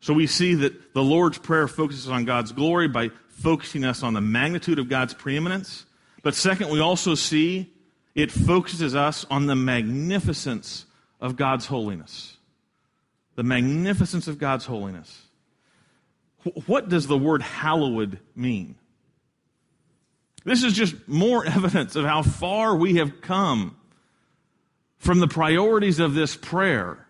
So 0.02 0.12
we 0.12 0.26
see 0.26 0.54
that 0.54 0.94
the 0.94 1.02
Lord's 1.02 1.38
Prayer 1.38 1.68
focuses 1.68 2.08
on 2.08 2.24
God's 2.24 2.50
glory 2.50 2.88
by 2.88 3.10
focusing 3.28 3.84
us 3.84 4.02
on 4.02 4.14
the 4.14 4.20
magnitude 4.20 4.80
of 4.80 4.88
God's 4.88 5.14
preeminence. 5.14 5.86
But 6.24 6.34
second, 6.34 6.70
we 6.70 6.80
also 6.80 7.14
see 7.14 7.72
it 8.16 8.32
focuses 8.32 8.96
us 8.96 9.24
on 9.30 9.46
the 9.46 9.54
magnificence 9.54 10.86
of 11.20 11.36
God's 11.36 11.66
holiness. 11.66 12.36
The 13.36 13.44
magnificence 13.44 14.26
of 14.26 14.38
God's 14.38 14.66
holiness. 14.66 15.28
What 16.66 16.88
does 16.88 17.06
the 17.06 17.16
word 17.16 17.40
hallowed 17.40 18.18
mean? 18.34 18.74
This 20.44 20.64
is 20.64 20.72
just 20.72 20.96
more 21.06 21.46
evidence 21.46 21.94
of 21.94 22.04
how 22.04 22.22
far 22.22 22.74
we 22.74 22.96
have 22.96 23.20
come 23.20 23.76
from 24.98 25.20
the 25.20 25.28
priorities 25.28 26.00
of 26.00 26.14
this 26.14 26.34
prayer. 26.34 27.06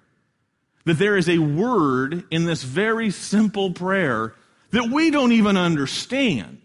That 0.84 0.98
there 0.98 1.16
is 1.16 1.28
a 1.28 1.38
word 1.38 2.24
in 2.30 2.44
this 2.44 2.62
very 2.62 3.10
simple 3.10 3.72
prayer 3.72 4.34
that 4.70 4.90
we 4.90 5.10
don't 5.10 5.32
even 5.32 5.56
understand. 5.56 6.58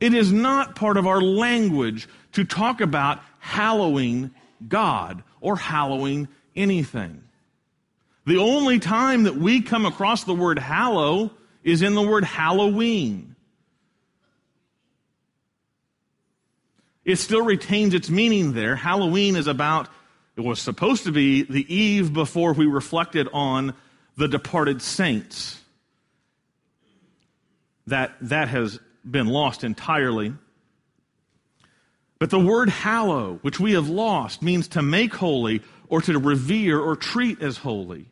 It 0.00 0.12
is 0.12 0.32
not 0.32 0.74
part 0.74 0.96
of 0.96 1.06
our 1.06 1.20
language 1.20 2.08
to 2.32 2.44
talk 2.44 2.80
about 2.80 3.20
hallowing 3.38 4.32
God 4.66 5.22
or 5.40 5.56
hallowing 5.56 6.28
anything. 6.56 7.22
The 8.26 8.38
only 8.38 8.78
time 8.78 9.24
that 9.24 9.36
we 9.36 9.60
come 9.60 9.86
across 9.86 10.24
the 10.24 10.34
word 10.34 10.58
hallow 10.58 11.30
is 11.62 11.82
in 11.82 11.94
the 11.94 12.02
word 12.02 12.24
Halloween. 12.24 13.36
It 17.04 17.16
still 17.16 17.44
retains 17.44 17.92
its 17.92 18.08
meaning 18.08 18.54
there. 18.54 18.76
Halloween 18.76 19.36
is 19.36 19.46
about, 19.46 19.88
it 20.36 20.42
was 20.42 20.60
supposed 20.60 21.04
to 21.04 21.12
be 21.12 21.42
the 21.42 21.72
eve 21.72 22.12
before 22.12 22.52
we 22.52 22.66
reflected 22.66 23.28
on 23.32 23.74
the 24.16 24.28
departed 24.28 24.82
saints. 24.82 25.60
That, 27.86 28.14
that 28.22 28.48
has 28.48 28.78
been 29.08 29.26
lost 29.26 29.62
entirely. 29.62 30.34
But 32.18 32.30
the 32.30 32.40
word 32.40 32.68
hallow, 32.68 33.38
which 33.42 33.60
we 33.60 33.72
have 33.72 33.88
lost, 33.88 34.42
means 34.42 34.68
to 34.68 34.82
make 34.82 35.14
holy 35.14 35.62
or 35.88 36.00
to 36.02 36.18
revere 36.18 36.80
or 36.80 36.96
treat 36.96 37.42
as 37.42 37.58
holy. 37.58 38.06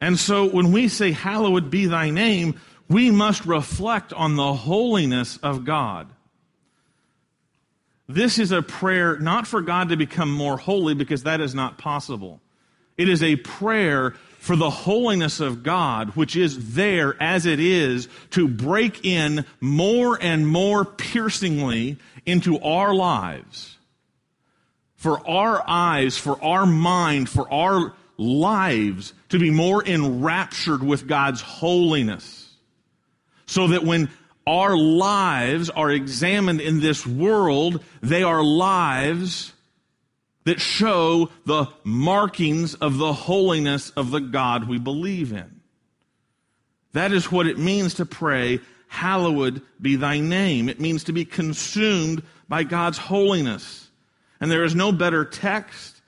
And 0.00 0.18
so 0.18 0.48
when 0.48 0.70
we 0.70 0.88
say, 0.88 1.12
Hallowed 1.12 1.70
be 1.70 1.86
thy 1.86 2.10
name, 2.10 2.60
we 2.88 3.10
must 3.10 3.46
reflect 3.46 4.12
on 4.12 4.36
the 4.36 4.52
holiness 4.52 5.38
of 5.38 5.64
God. 5.64 6.08
This 8.08 8.38
is 8.38 8.52
a 8.52 8.62
prayer 8.62 9.18
not 9.18 9.46
for 9.46 9.60
God 9.60 9.90
to 9.90 9.96
become 9.96 10.32
more 10.32 10.56
holy 10.56 10.94
because 10.94 11.24
that 11.24 11.40
is 11.40 11.54
not 11.54 11.76
possible. 11.76 12.40
It 12.96 13.08
is 13.08 13.22
a 13.22 13.36
prayer 13.36 14.14
for 14.38 14.56
the 14.56 14.70
holiness 14.70 15.40
of 15.40 15.62
God, 15.62 16.10
which 16.16 16.34
is 16.34 16.74
there 16.74 17.20
as 17.22 17.44
it 17.44 17.60
is 17.60 18.08
to 18.30 18.48
break 18.48 19.04
in 19.04 19.44
more 19.60 20.18
and 20.20 20.48
more 20.48 20.84
piercingly 20.84 21.98
into 22.24 22.58
our 22.60 22.94
lives. 22.94 23.76
For 24.96 25.28
our 25.28 25.62
eyes, 25.66 26.16
for 26.16 26.42
our 26.42 26.66
mind, 26.66 27.28
for 27.28 27.52
our 27.52 27.94
lives 28.16 29.12
to 29.28 29.38
be 29.38 29.50
more 29.50 29.84
enraptured 29.84 30.82
with 30.82 31.06
God's 31.06 31.40
holiness. 31.40 32.48
So 33.46 33.68
that 33.68 33.84
when 33.84 34.10
our 34.48 34.78
lives 34.78 35.68
are 35.68 35.90
examined 35.90 36.62
in 36.62 36.80
this 36.80 37.06
world, 37.06 37.84
they 38.00 38.22
are 38.22 38.42
lives 38.42 39.52
that 40.44 40.58
show 40.58 41.28
the 41.44 41.66
markings 41.84 42.74
of 42.74 42.96
the 42.96 43.12
holiness 43.12 43.90
of 43.90 44.10
the 44.10 44.20
God 44.20 44.66
we 44.66 44.78
believe 44.78 45.32
in. 45.32 45.60
That 46.94 47.12
is 47.12 47.30
what 47.30 47.46
it 47.46 47.58
means 47.58 47.94
to 47.94 48.06
pray, 48.06 48.60
Hallowed 48.86 49.60
be 49.78 49.96
thy 49.96 50.20
name. 50.20 50.70
It 50.70 50.80
means 50.80 51.04
to 51.04 51.12
be 51.12 51.26
consumed 51.26 52.22
by 52.48 52.62
God's 52.62 52.96
holiness. 52.96 53.86
And 54.40 54.50
there 54.50 54.64
is 54.64 54.74
no 54.74 54.92
better 54.92 55.26
text 55.26 56.00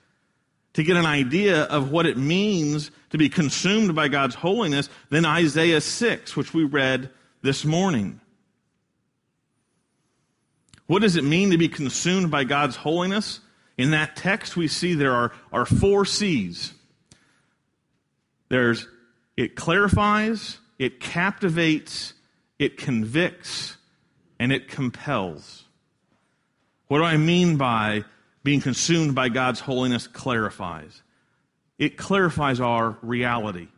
to 0.73 0.81
get 0.81 0.97
an 0.97 1.05
idea 1.05 1.65
of 1.65 1.91
what 1.91 2.07
it 2.07 2.17
means 2.17 2.89
to 3.11 3.19
be 3.19 3.29
consumed 3.29 3.93
by 3.93 4.07
God's 4.07 4.33
holiness 4.33 4.89
than 5.11 5.25
Isaiah 5.25 5.81
6, 5.81 6.35
which 6.35 6.55
we 6.55 6.63
read 6.63 7.11
this 7.43 7.63
morning. 7.63 8.20
What 10.91 11.03
does 11.03 11.15
it 11.15 11.23
mean 11.23 11.51
to 11.51 11.57
be 11.57 11.69
consumed 11.69 12.31
by 12.31 12.43
God's 12.43 12.75
holiness? 12.75 13.39
In 13.77 13.91
that 13.91 14.17
text, 14.17 14.57
we 14.57 14.67
see 14.67 14.93
there 14.93 15.13
are, 15.13 15.31
are 15.53 15.65
four 15.65 16.03
C's. 16.03 16.73
There's, 18.49 18.89
it 19.37 19.55
clarifies, 19.55 20.57
it 20.77 20.99
captivates, 20.99 22.13
it 22.59 22.75
convicts, 22.75 23.77
and 24.37 24.51
it 24.51 24.67
compels. 24.67 25.63
What 26.89 26.97
do 26.97 27.05
I 27.05 27.15
mean 27.15 27.55
by 27.55 28.03
being 28.43 28.59
consumed 28.59 29.15
by 29.15 29.29
God's 29.29 29.61
holiness 29.61 30.07
clarifies? 30.07 31.03
It 31.79 31.95
clarifies 31.95 32.59
our 32.59 32.97
reality. 33.01 33.69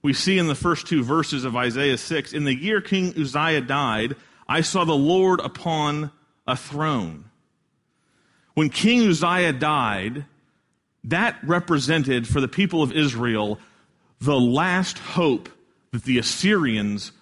We 0.00 0.12
see 0.12 0.38
in 0.38 0.46
the 0.46 0.54
first 0.54 0.86
two 0.86 1.02
verses 1.02 1.44
of 1.44 1.56
Isaiah 1.56 1.98
6 1.98 2.32
In 2.34 2.44
the 2.44 2.54
year 2.54 2.80
King 2.80 3.14
Uzziah 3.20 3.62
died, 3.62 4.14
I 4.48 4.60
saw 4.60 4.84
the 4.84 4.94
Lord 4.94 5.40
upon 5.40 6.10
a 6.46 6.56
throne. 6.56 7.24
When 8.54 8.68
King 8.70 9.08
Uzziah 9.08 9.52
died, 9.52 10.26
that 11.04 11.38
represented 11.42 12.26
for 12.26 12.40
the 12.40 12.48
people 12.48 12.82
of 12.82 12.92
Israel 12.92 13.58
the 14.20 14.38
last 14.38 14.98
hope 14.98 15.48
that 15.92 16.04
the 16.04 16.18
Assyrians 16.18 17.12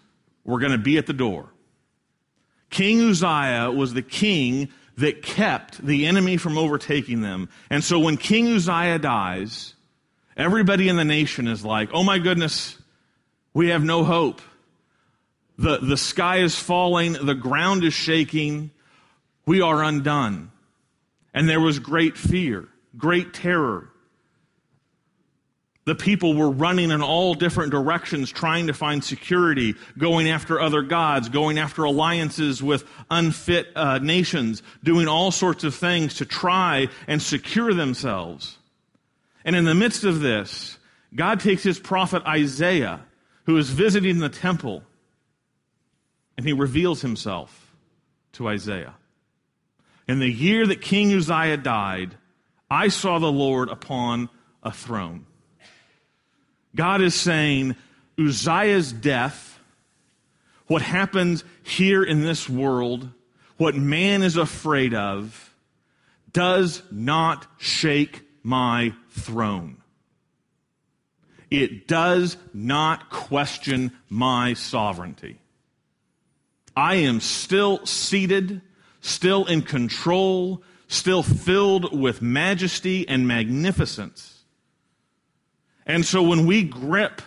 were 0.45 0.59
going 0.59 0.73
to 0.73 0.79
be 0.79 0.99
at 0.99 1.07
the 1.07 1.13
door. 1.13 1.49
King 2.71 3.01
Uzziah 3.11 3.71
was 3.71 3.93
the 3.93 4.03
king 4.03 4.69
that 4.97 5.23
kept 5.23 5.85
the 5.85 6.07
enemy 6.07 6.37
from 6.37 6.59
overtaking 6.59 7.23
them. 7.23 7.49
And 7.71 7.83
so 7.83 7.99
when 7.99 8.17
King 8.17 8.49
Uzziah 8.49 8.99
dies, 8.99 9.75
everybody 10.37 10.89
in 10.89 10.97
the 10.97 11.05
nation 11.05 11.49
is 11.49 11.65
like, 11.65 11.91
oh 11.93 12.03
my 12.03 12.19
goodness, 12.19 12.79
we 13.55 13.69
have 13.69 13.83
no 13.83 14.05
hope. 14.05 14.41
The, 15.59 15.79
the 15.79 15.97
sky 15.97 16.39
is 16.39 16.59
falling, 16.59 17.13
the 17.13 17.35
ground 17.35 17.85
is 17.85 17.95
shaking, 17.95 18.71
we 19.47 19.61
are 19.61 19.83
undone. 19.83 20.51
And 21.35 21.49
there 21.49 21.61
was 21.61 21.79
great 21.79 22.17
fear, 22.17 22.69
great 22.97 23.35
terror. 23.35 23.89
The 25.85 25.95
people 25.97 26.35
were 26.35 26.51
running 26.51 26.93
in 26.93 27.03
all 27.03 27.35
different 27.35 27.73
directions 27.73 28.31
trying 28.31 28.69
to 28.69 28.73
find 28.73 29.03
security, 29.03 29.75
going 29.99 30.31
after 30.31 30.61
other 30.61 30.83
gods, 30.83 31.29
going 31.29 31.59
after 31.59 31.83
alliances 31.83 32.63
with 32.63 32.89
unfit 33.11 33.69
uh, 33.75 33.99
nations, 33.99 34.63
doing 34.85 35.09
all 35.09 35.33
sorts 35.33 35.65
of 35.65 35.75
things 35.75 36.15
to 36.15 36.25
try 36.25 36.89
and 37.09 37.21
secure 37.21 37.75
themselves. 37.75 38.59
And 39.45 39.57
in 39.57 39.65
the 39.65 39.75
midst 39.75 40.05
of 40.05 40.21
this, 40.21 40.79
God 41.15 41.41
takes 41.41 41.65
his 41.65 41.81
prophet 41.81 42.23
Isaiah, 42.27 43.01
who 43.47 43.57
is 43.57 43.71
visiting 43.71 44.21
the 44.21 44.29
temple, 44.29 44.85
and 46.37 46.47
he 46.47 46.53
reveals 46.53 47.03
himself 47.03 47.75
to 48.33 48.49
Isaiah. 48.49 48.95
In 50.09 50.19
the 50.19 50.31
year 50.31 50.67
that 50.67 50.81
King 50.81 51.13
Uzziah 51.13 51.57
died, 51.57 52.17
I 52.71 52.89
saw 52.89 53.19
the 53.19 53.31
Lord 53.31 53.69
upon 53.69 54.29
a 54.63 54.73
throne. 54.73 55.27
God 56.75 57.03
is 57.03 57.15
saying 57.15 57.77
Uzziah's 58.19 58.93
death, 58.93 59.61
what 60.67 60.83
happens 60.83 61.45
here 61.63 62.03
in 62.03 62.23
this 62.23 62.49
world, 62.49 63.09
what 63.59 63.75
man 63.75 64.23
is 64.23 64.37
afraid 64.37 64.95
of, 64.95 65.55
does 66.33 66.83
not 66.91 67.47
shake 67.59 68.23
my 68.43 68.95
throne. 69.11 69.77
It 71.51 71.87
does 71.87 72.39
not 72.55 73.11
question 73.11 73.93
my 74.09 74.55
sovereignty. 74.55 75.39
I 76.77 76.97
am 76.97 77.21
still 77.21 77.85
seated 77.87 78.63
still 79.03 79.45
in 79.45 79.61
control, 79.63 80.63
still 80.89 81.23
filled 81.23 81.99
with 81.99 82.23
majesty 82.23 83.07
and 83.07 83.29
magnificence. 83.29 84.45
And 85.85 86.07
so 86.07 86.23
when 86.23 86.47
we 86.47 86.63
grip 86.63 87.21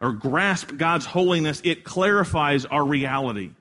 or 0.00 0.12
grasp 0.12 0.76
God's 0.76 1.06
holiness, 1.06 1.60
it 1.64 1.84
clarifies 1.84 2.66
our 2.66 2.84
reality. 2.84 3.52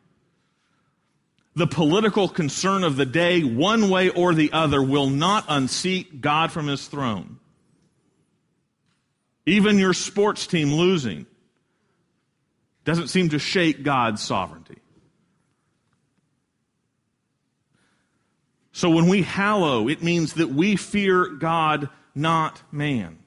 The 1.56 1.68
political 1.68 2.28
concern 2.28 2.84
of 2.84 2.98
the 2.98 3.06
day, 3.06 3.42
one 3.42 3.90
way 3.90 4.10
or 4.10 4.34
the 4.34 4.52
other, 4.52 4.84
will 4.84 5.10
not 5.10 5.46
unseat 5.48 6.22
God 6.22 6.52
from 6.52 6.68
his 6.68 6.88
throne. 6.88 7.40
Even 9.46 9.80
your 9.80 9.94
sports 9.94 10.46
team 10.46 10.74
losing 10.74 11.26
doesn't 12.84 13.08
seem 13.08 13.30
to 13.30 13.40
shake 13.40 13.84
God's 13.84 14.22
sovereignty. 14.22 14.81
So 18.72 18.90
when 18.90 19.08
we 19.08 19.22
hallow, 19.22 19.88
it 19.88 20.02
means 20.02 20.34
that 20.34 20.50
we 20.50 20.76
fear 20.76 21.26
God, 21.28 21.90
not 22.16 22.62
man. 22.72 23.20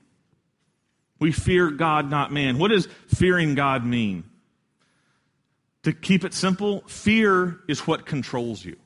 We 1.19 1.33
fear 1.33 1.71
God, 1.71 2.11
not 2.11 2.33
man. 2.33 2.59
What 2.59 2.69
does 2.69 2.89
fearing 3.09 3.55
God 3.55 3.85
mean? 3.85 4.25
To 5.83 5.93
keep 5.93 6.25
it 6.25 6.33
simple, 6.33 6.83
fear 6.87 7.61
is 7.69 7.87
what 7.87 8.07
controls 8.07 8.65
you. 8.65 8.77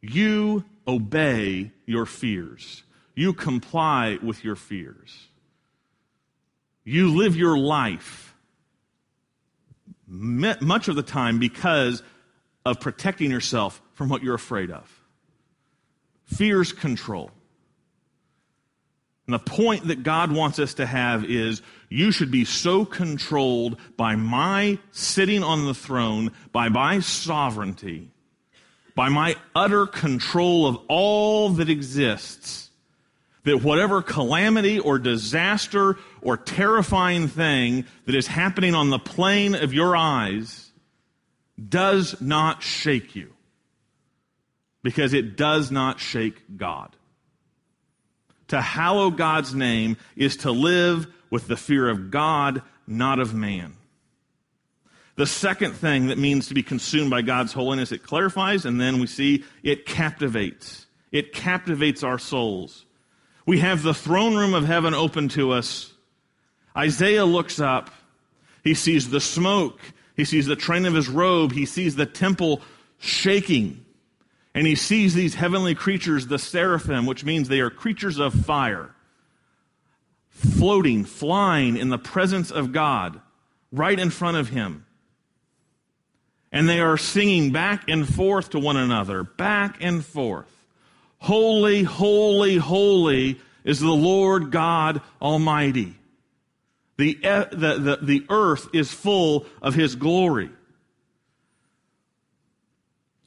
You 0.00 0.64
obey 0.86 1.72
your 1.86 2.06
fears. 2.06 2.84
You 3.14 3.32
comply 3.32 4.18
with 4.22 4.44
your 4.44 4.56
fears. 4.56 5.28
You 6.84 7.14
live 7.14 7.36
your 7.36 7.58
life 7.58 8.32
much 10.12 10.88
of 10.88 10.96
the 10.96 11.02
time 11.02 11.38
because 11.38 12.02
of 12.64 12.80
protecting 12.80 13.30
yourself 13.30 13.82
from 13.94 14.08
what 14.08 14.22
you're 14.22 14.34
afraid 14.34 14.70
of. 14.70 15.02
Fear's 16.24 16.72
control. 16.72 17.30
And 19.26 19.34
the 19.34 19.38
point 19.38 19.86
that 19.86 20.02
God 20.02 20.32
wants 20.32 20.58
us 20.58 20.74
to 20.74 20.86
have 20.86 21.24
is 21.24 21.62
you 21.88 22.10
should 22.10 22.30
be 22.30 22.44
so 22.44 22.84
controlled 22.84 23.78
by 23.96 24.16
my 24.16 24.78
sitting 24.90 25.42
on 25.42 25.66
the 25.66 25.74
throne, 25.74 26.32
by 26.50 26.68
my 26.68 27.00
sovereignty, 27.00 28.10
by 28.94 29.08
my 29.08 29.36
utter 29.54 29.86
control 29.86 30.66
of 30.66 30.76
all 30.88 31.50
that 31.50 31.70
exists, 31.70 32.70
that 33.44 33.62
whatever 33.62 34.02
calamity 34.02 34.78
or 34.78 34.98
disaster 34.98 35.96
or 36.20 36.36
terrifying 36.36 37.28
thing 37.28 37.84
that 38.06 38.14
is 38.14 38.26
happening 38.26 38.74
on 38.74 38.90
the 38.90 38.98
plane 38.98 39.54
of 39.54 39.72
your 39.72 39.96
eyes 39.96 40.71
does 41.68 42.20
not 42.20 42.62
shake 42.62 43.14
you 43.14 43.32
because 44.82 45.12
it 45.12 45.36
does 45.36 45.70
not 45.70 46.00
shake 46.00 46.56
God. 46.56 46.96
To 48.48 48.60
hallow 48.60 49.10
God's 49.10 49.54
name 49.54 49.96
is 50.16 50.36
to 50.38 50.50
live 50.50 51.06
with 51.30 51.46
the 51.46 51.56
fear 51.56 51.88
of 51.88 52.10
God, 52.10 52.62
not 52.86 53.18
of 53.18 53.32
man. 53.32 53.74
The 55.14 55.26
second 55.26 55.74
thing 55.74 56.08
that 56.08 56.18
means 56.18 56.48
to 56.48 56.54
be 56.54 56.62
consumed 56.62 57.10
by 57.10 57.22
God's 57.22 57.52
holiness, 57.52 57.92
it 57.92 58.02
clarifies, 58.02 58.64
and 58.64 58.80
then 58.80 58.98
we 58.98 59.06
see 59.06 59.44
it 59.62 59.86
captivates. 59.86 60.86
It 61.10 61.32
captivates 61.32 62.02
our 62.02 62.18
souls. 62.18 62.86
We 63.46 63.58
have 63.58 63.82
the 63.82 63.94
throne 63.94 64.34
room 64.34 64.54
of 64.54 64.64
heaven 64.64 64.94
open 64.94 65.28
to 65.30 65.52
us. 65.52 65.92
Isaiah 66.76 67.24
looks 67.24 67.60
up. 67.60 67.90
He 68.64 68.74
sees 68.74 69.10
the 69.10 69.20
smoke. 69.20 69.80
He 70.16 70.24
sees 70.24 70.46
the 70.46 70.56
train 70.56 70.86
of 70.86 70.94
his 70.94 71.08
robe. 71.08 71.52
He 71.52 71.66
sees 71.66 71.96
the 71.96 72.06
temple 72.06 72.60
shaking. 72.98 73.84
And 74.54 74.66
he 74.66 74.74
sees 74.74 75.14
these 75.14 75.34
heavenly 75.34 75.74
creatures, 75.74 76.26
the 76.26 76.38
seraphim, 76.38 77.06
which 77.06 77.24
means 77.24 77.48
they 77.48 77.60
are 77.60 77.70
creatures 77.70 78.18
of 78.18 78.34
fire, 78.34 78.94
floating, 80.28 81.04
flying 81.04 81.76
in 81.76 81.88
the 81.88 81.98
presence 81.98 82.50
of 82.50 82.72
God 82.72 83.20
right 83.72 83.98
in 83.98 84.10
front 84.10 84.36
of 84.36 84.50
him. 84.50 84.84
And 86.52 86.68
they 86.68 86.80
are 86.80 86.98
singing 86.98 87.50
back 87.50 87.88
and 87.88 88.06
forth 88.06 88.50
to 88.50 88.58
one 88.58 88.76
another, 88.76 89.22
back 89.22 89.78
and 89.80 90.04
forth. 90.04 90.46
Holy, 91.18 91.82
holy, 91.82 92.56
holy 92.56 93.40
is 93.64 93.80
the 93.80 93.90
Lord 93.90 94.50
God 94.50 95.00
Almighty. 95.20 95.94
The, 96.98 97.14
the, 97.14 97.78
the, 97.78 97.98
the 98.02 98.26
earth 98.28 98.68
is 98.72 98.92
full 98.92 99.46
of 99.60 99.74
His 99.74 99.96
glory. 99.96 100.50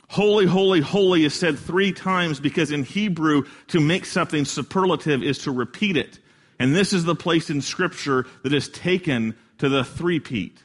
Holy, 0.08 0.45
holy, 0.45 0.82
holy 0.82 1.25
is 1.25 1.34
said 1.34 1.58
three 1.58 1.91
times 1.91 2.39
because 2.39 2.71
in 2.71 2.84
Hebrew, 2.84 3.45
to 3.67 3.80
make 3.80 4.06
something 4.06 4.45
superlative 4.45 5.23
is 5.23 5.39
to 5.39 5.51
repeat 5.51 5.97
it. 5.97 6.19
And 6.60 6.75
this 6.75 6.93
is 6.93 7.04
the 7.04 7.15
place 7.15 7.49
in 7.49 7.62
Scripture 7.62 8.25
that 8.43 8.54
is 8.54 8.69
taken 8.69 9.36
to 9.58 9.67
the 9.67 9.84
three-peat. 9.84 10.58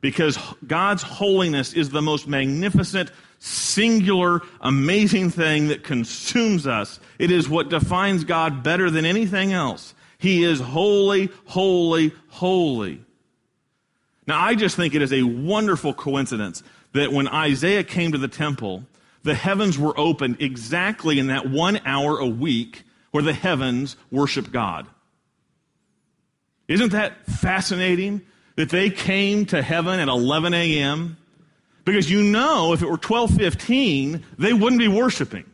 Because 0.00 0.36
God's 0.66 1.02
holiness 1.02 1.74
is 1.74 1.90
the 1.90 2.02
most 2.02 2.26
magnificent, 2.26 3.12
singular, 3.38 4.40
amazing 4.60 5.30
thing 5.30 5.68
that 5.68 5.84
consumes 5.84 6.66
us. 6.66 6.98
It 7.20 7.30
is 7.30 7.48
what 7.48 7.68
defines 7.68 8.24
God 8.24 8.64
better 8.64 8.90
than 8.90 9.04
anything 9.04 9.52
else. 9.52 9.94
He 10.22 10.44
is 10.44 10.60
holy, 10.60 11.30
holy, 11.46 12.12
holy. 12.28 13.04
Now, 14.24 14.40
I 14.40 14.54
just 14.54 14.76
think 14.76 14.94
it 14.94 15.02
is 15.02 15.12
a 15.12 15.24
wonderful 15.24 15.92
coincidence 15.92 16.62
that 16.92 17.12
when 17.12 17.26
Isaiah 17.26 17.82
came 17.82 18.12
to 18.12 18.18
the 18.18 18.28
temple, 18.28 18.84
the 19.24 19.34
heavens 19.34 19.76
were 19.76 19.98
opened 19.98 20.40
exactly 20.40 21.18
in 21.18 21.26
that 21.26 21.50
one 21.50 21.80
hour 21.84 22.20
a 22.20 22.26
week 22.28 22.84
where 23.10 23.24
the 23.24 23.32
heavens 23.32 23.96
worship 24.12 24.52
God. 24.52 24.86
Isn't 26.68 26.92
that 26.92 27.26
fascinating 27.26 28.22
that 28.54 28.70
they 28.70 28.90
came 28.90 29.44
to 29.46 29.60
heaven 29.60 29.98
at 29.98 30.06
11 30.06 30.54
a.m.? 30.54 31.16
Because 31.84 32.08
you 32.08 32.22
know, 32.22 32.72
if 32.72 32.80
it 32.80 32.88
were 32.88 32.96
12:15, 32.96 34.22
they 34.38 34.52
wouldn't 34.52 34.78
be 34.78 34.86
worshiping. 34.86 35.46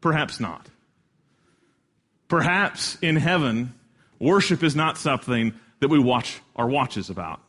Perhaps 0.00 0.40
not. 0.40 0.68
Perhaps 2.28 2.98
in 3.00 3.16
heaven, 3.16 3.74
worship 4.18 4.62
is 4.62 4.76
not 4.76 4.98
something 4.98 5.54
that 5.80 5.88
we 5.88 5.98
watch 5.98 6.40
our 6.54 6.68
watches 6.68 7.10
about. 7.10 7.40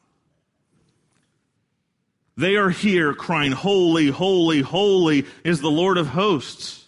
They 2.37 2.55
are 2.55 2.69
here 2.69 3.13
crying, 3.13 3.51
Holy, 3.51 4.07
holy, 4.07 4.61
holy 4.61 5.25
is 5.43 5.59
the 5.59 5.69
Lord 5.69 5.97
of 5.97 6.07
hosts. 6.07 6.87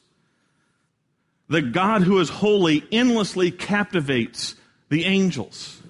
The 1.50 1.62
God 1.62 2.04
who 2.04 2.20
is 2.20 2.30
holy 2.30 2.86
endlessly 2.94 3.52
captivates 3.52 4.56
the 4.88 5.04
angels 5.04 5.82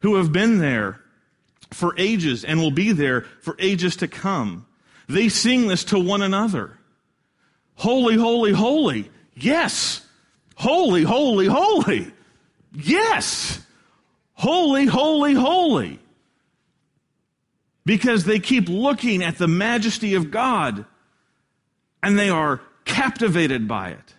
who 0.00 0.14
have 0.14 0.32
been 0.32 0.58
there 0.58 1.00
for 1.72 1.94
ages 1.98 2.44
and 2.44 2.58
will 2.58 2.70
be 2.70 2.92
there 2.92 3.22
for 3.42 3.56
ages 3.58 3.96
to 3.96 4.08
come. 4.08 4.66
They 5.08 5.28
sing 5.28 5.66
this 5.66 5.84
to 5.84 5.98
one 5.98 6.22
another. 6.22 6.78
Holy, 7.74 8.16
holy, 8.16 8.52
holy. 8.52 9.10
Yes. 9.34 10.05
Holy, 10.56 11.02
holy, 11.02 11.46
holy. 11.46 12.12
Yes. 12.72 13.60
Holy, 14.34 14.86
holy, 14.86 15.34
holy 15.34 16.00
because 17.86 18.24
they 18.24 18.40
keep 18.40 18.68
looking 18.68 19.22
at 19.22 19.38
the 19.38 19.48
majesty 19.48 20.14
of 20.14 20.30
God 20.30 20.84
and 22.02 22.18
they 22.18 22.28
are 22.28 22.60
captivated 22.84 23.66
by 23.66 23.90
it. 23.90 24.14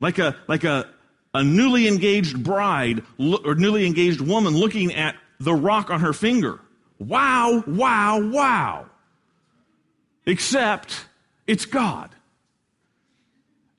Like 0.00 0.18
a, 0.18 0.36
like 0.46 0.64
a, 0.64 0.88
a 1.34 1.42
newly 1.42 1.88
engaged 1.88 2.42
bride 2.42 3.02
or 3.18 3.56
newly 3.56 3.84
engaged 3.84 4.20
woman 4.20 4.54
looking 4.54 4.94
at 4.94 5.16
the 5.40 5.54
rock 5.54 5.90
on 5.90 6.00
her 6.00 6.12
finger. 6.12 6.60
Wow, 7.00 7.64
wow, 7.66 8.20
wow. 8.20 8.86
Except 10.24 11.04
it's 11.48 11.66
God. 11.66 12.13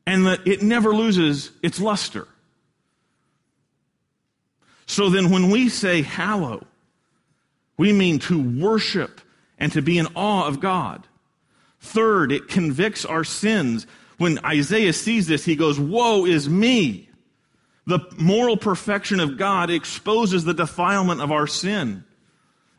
And 0.07 0.25
that 0.27 0.47
it 0.47 0.61
never 0.61 0.93
loses 0.93 1.51
its 1.63 1.79
luster. 1.79 2.27
So 4.85 5.09
then 5.09 5.31
when 5.31 5.49
we 5.49 5.69
say 5.69 6.01
hallow, 6.03 6.65
we 7.77 7.91
mean 7.91 8.19
to 8.19 8.41
worship 8.41 9.21
and 9.57 9.71
to 9.71 9.81
be 9.81 9.97
in 9.97 10.07
awe 10.15 10.47
of 10.47 10.59
God. 10.59 11.07
Third, 11.79 12.31
it 12.31 12.47
convicts 12.47 13.05
our 13.05 13.23
sins. 13.23 13.87
When 14.17 14.39
Isaiah 14.45 14.93
sees 14.93 15.27
this, 15.27 15.45
he 15.45 15.55
goes, 15.55 15.79
Woe 15.79 16.25
is 16.25 16.49
me! 16.49 17.09
The 17.87 17.99
moral 18.17 18.57
perfection 18.57 19.19
of 19.19 19.37
God 19.37 19.69
exposes 19.69 20.43
the 20.43 20.53
defilement 20.53 21.21
of 21.21 21.31
our 21.31 21.45
sin. 21.45 22.03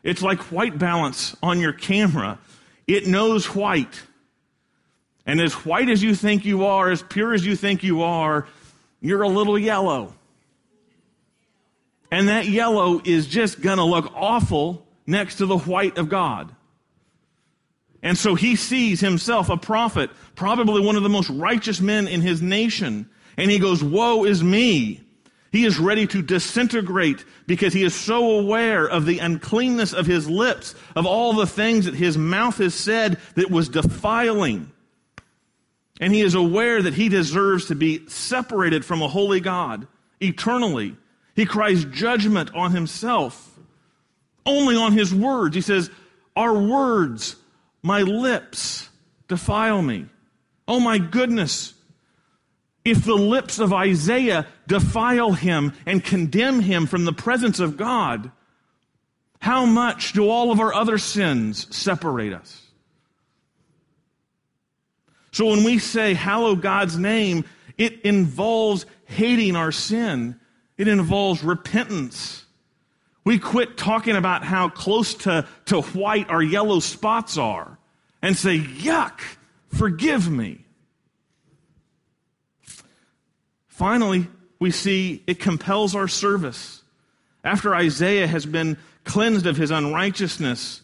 It's 0.03 0.21
like 0.21 0.51
white 0.51 0.77
balance 0.77 1.35
on 1.41 1.59
your 1.59 1.73
camera. 1.73 2.39
It 2.87 3.07
knows 3.07 3.55
white. 3.55 4.01
And 5.27 5.41
as 5.41 5.53
white 5.65 5.89
as 5.89 6.01
you 6.01 6.15
think 6.15 6.45
you 6.45 6.65
are, 6.65 6.89
as 6.89 7.03
pure 7.03 7.33
as 7.33 7.45
you 7.45 7.57
think 7.57 7.83
you 7.83 8.01
are, 8.01 8.47
you're 9.01 9.23
a 9.23 9.27
little 9.27 9.59
yellow. 9.59 10.13
And 12.09 12.29
that 12.29 12.47
yellow 12.47 13.01
is 13.03 13.27
just 13.27 13.61
gonna 13.61 13.85
look 13.85 14.09
awful 14.15 14.87
next 15.05 15.35
to 15.35 15.45
the 15.45 15.57
white 15.57 15.97
of 15.97 16.07
God. 16.07 16.55
And 18.01 18.17
so 18.17 18.35
he 18.35 18.55
sees 18.55 19.01
himself 19.01 19.49
a 19.49 19.57
prophet, 19.57 20.09
probably 20.35 20.79
one 20.81 20.95
of 20.95 21.03
the 21.03 21.09
most 21.09 21.29
righteous 21.29 21.81
men 21.81 22.07
in 22.07 22.21
his 22.21 22.41
nation. 22.41 23.09
And 23.35 23.51
he 23.51 23.59
goes, 23.59 23.83
Woe 23.83 24.23
is 24.23 24.41
me. 24.41 25.01
He 25.51 25.65
is 25.65 25.77
ready 25.77 26.07
to 26.07 26.21
disintegrate 26.21 27.25
because 27.47 27.73
he 27.73 27.83
is 27.83 27.93
so 27.93 28.39
aware 28.39 28.87
of 28.87 29.05
the 29.05 29.19
uncleanness 29.19 29.91
of 29.93 30.05
his 30.05 30.29
lips, 30.29 30.75
of 30.95 31.05
all 31.05 31.33
the 31.33 31.47
things 31.47 31.85
that 31.85 31.95
his 31.95 32.17
mouth 32.17 32.57
has 32.59 32.75
said 32.75 33.17
that 33.35 33.49
was 33.49 33.67
defiling. 33.67 34.71
And 35.99 36.13
he 36.13 36.21
is 36.21 36.35
aware 36.35 36.81
that 36.81 36.93
he 36.93 37.09
deserves 37.09 37.65
to 37.65 37.75
be 37.75 38.07
separated 38.07 38.85
from 38.85 39.01
a 39.01 39.07
holy 39.07 39.39
God 39.39 39.87
eternally. 40.19 40.95
He 41.35 41.45
cries 41.45 41.85
judgment 41.85 42.53
on 42.53 42.71
himself 42.71 43.57
only 44.47 44.75
on 44.75 44.93
his 44.93 45.13
words. 45.13 45.55
He 45.55 45.61
says, 45.61 45.91
Our 46.35 46.57
words, 46.57 47.35
my 47.83 48.01
lips, 48.01 48.89
defile 49.27 49.81
me. 49.81 50.07
Oh 50.67 50.79
my 50.79 50.97
goodness. 50.97 51.73
If 52.83 53.03
the 53.03 53.15
lips 53.15 53.59
of 53.59 53.73
Isaiah 53.73 54.47
defile 54.65 55.33
him 55.33 55.73
and 55.85 56.03
condemn 56.03 56.61
him 56.61 56.87
from 56.87 57.03
the 57.03 57.13
presence 57.13 57.59
of 57.59 57.75
God, 57.75 58.31
how 59.39 59.65
much 59.65 60.13
do 60.13 60.29
all 60.29 60.51
of 60.51 60.59
our 60.61 60.73
other 60.73 60.97
sins 60.97 61.75
separate 61.75 62.33
us? 62.33 62.61
So 65.31 65.47
when 65.47 65.63
we 65.63 65.79
say, 65.79 66.13
Hallow 66.13 66.55
God's 66.55 66.97
name, 66.97 67.45
it 67.77 68.01
involves 68.01 68.85
hating 69.05 69.55
our 69.55 69.71
sin, 69.71 70.39
it 70.77 70.87
involves 70.87 71.43
repentance. 71.43 72.45
We 73.23 73.39
quit 73.39 73.75
talking 73.77 74.15
about 74.15 74.45
how 74.45 74.69
close 74.69 75.13
to, 75.15 75.45
to 75.65 75.81
white 75.81 76.29
our 76.29 76.41
yellow 76.41 76.79
spots 76.79 77.37
are 77.37 77.77
and 78.21 78.37
say, 78.37 78.57
yuck, 78.57 79.19
forgive 79.67 80.29
me. 80.29 80.63
Finally, 83.67 84.27
we 84.59 84.71
see 84.71 85.23
it 85.27 85.39
compels 85.39 85.93
our 85.93 86.07
service. 86.07 86.81
After 87.43 87.75
Isaiah 87.75 88.27
has 88.27 88.45
been 88.45 88.77
cleansed 89.03 89.45
of 89.45 89.57
his 89.57 89.71
unrighteousness, 89.71 90.81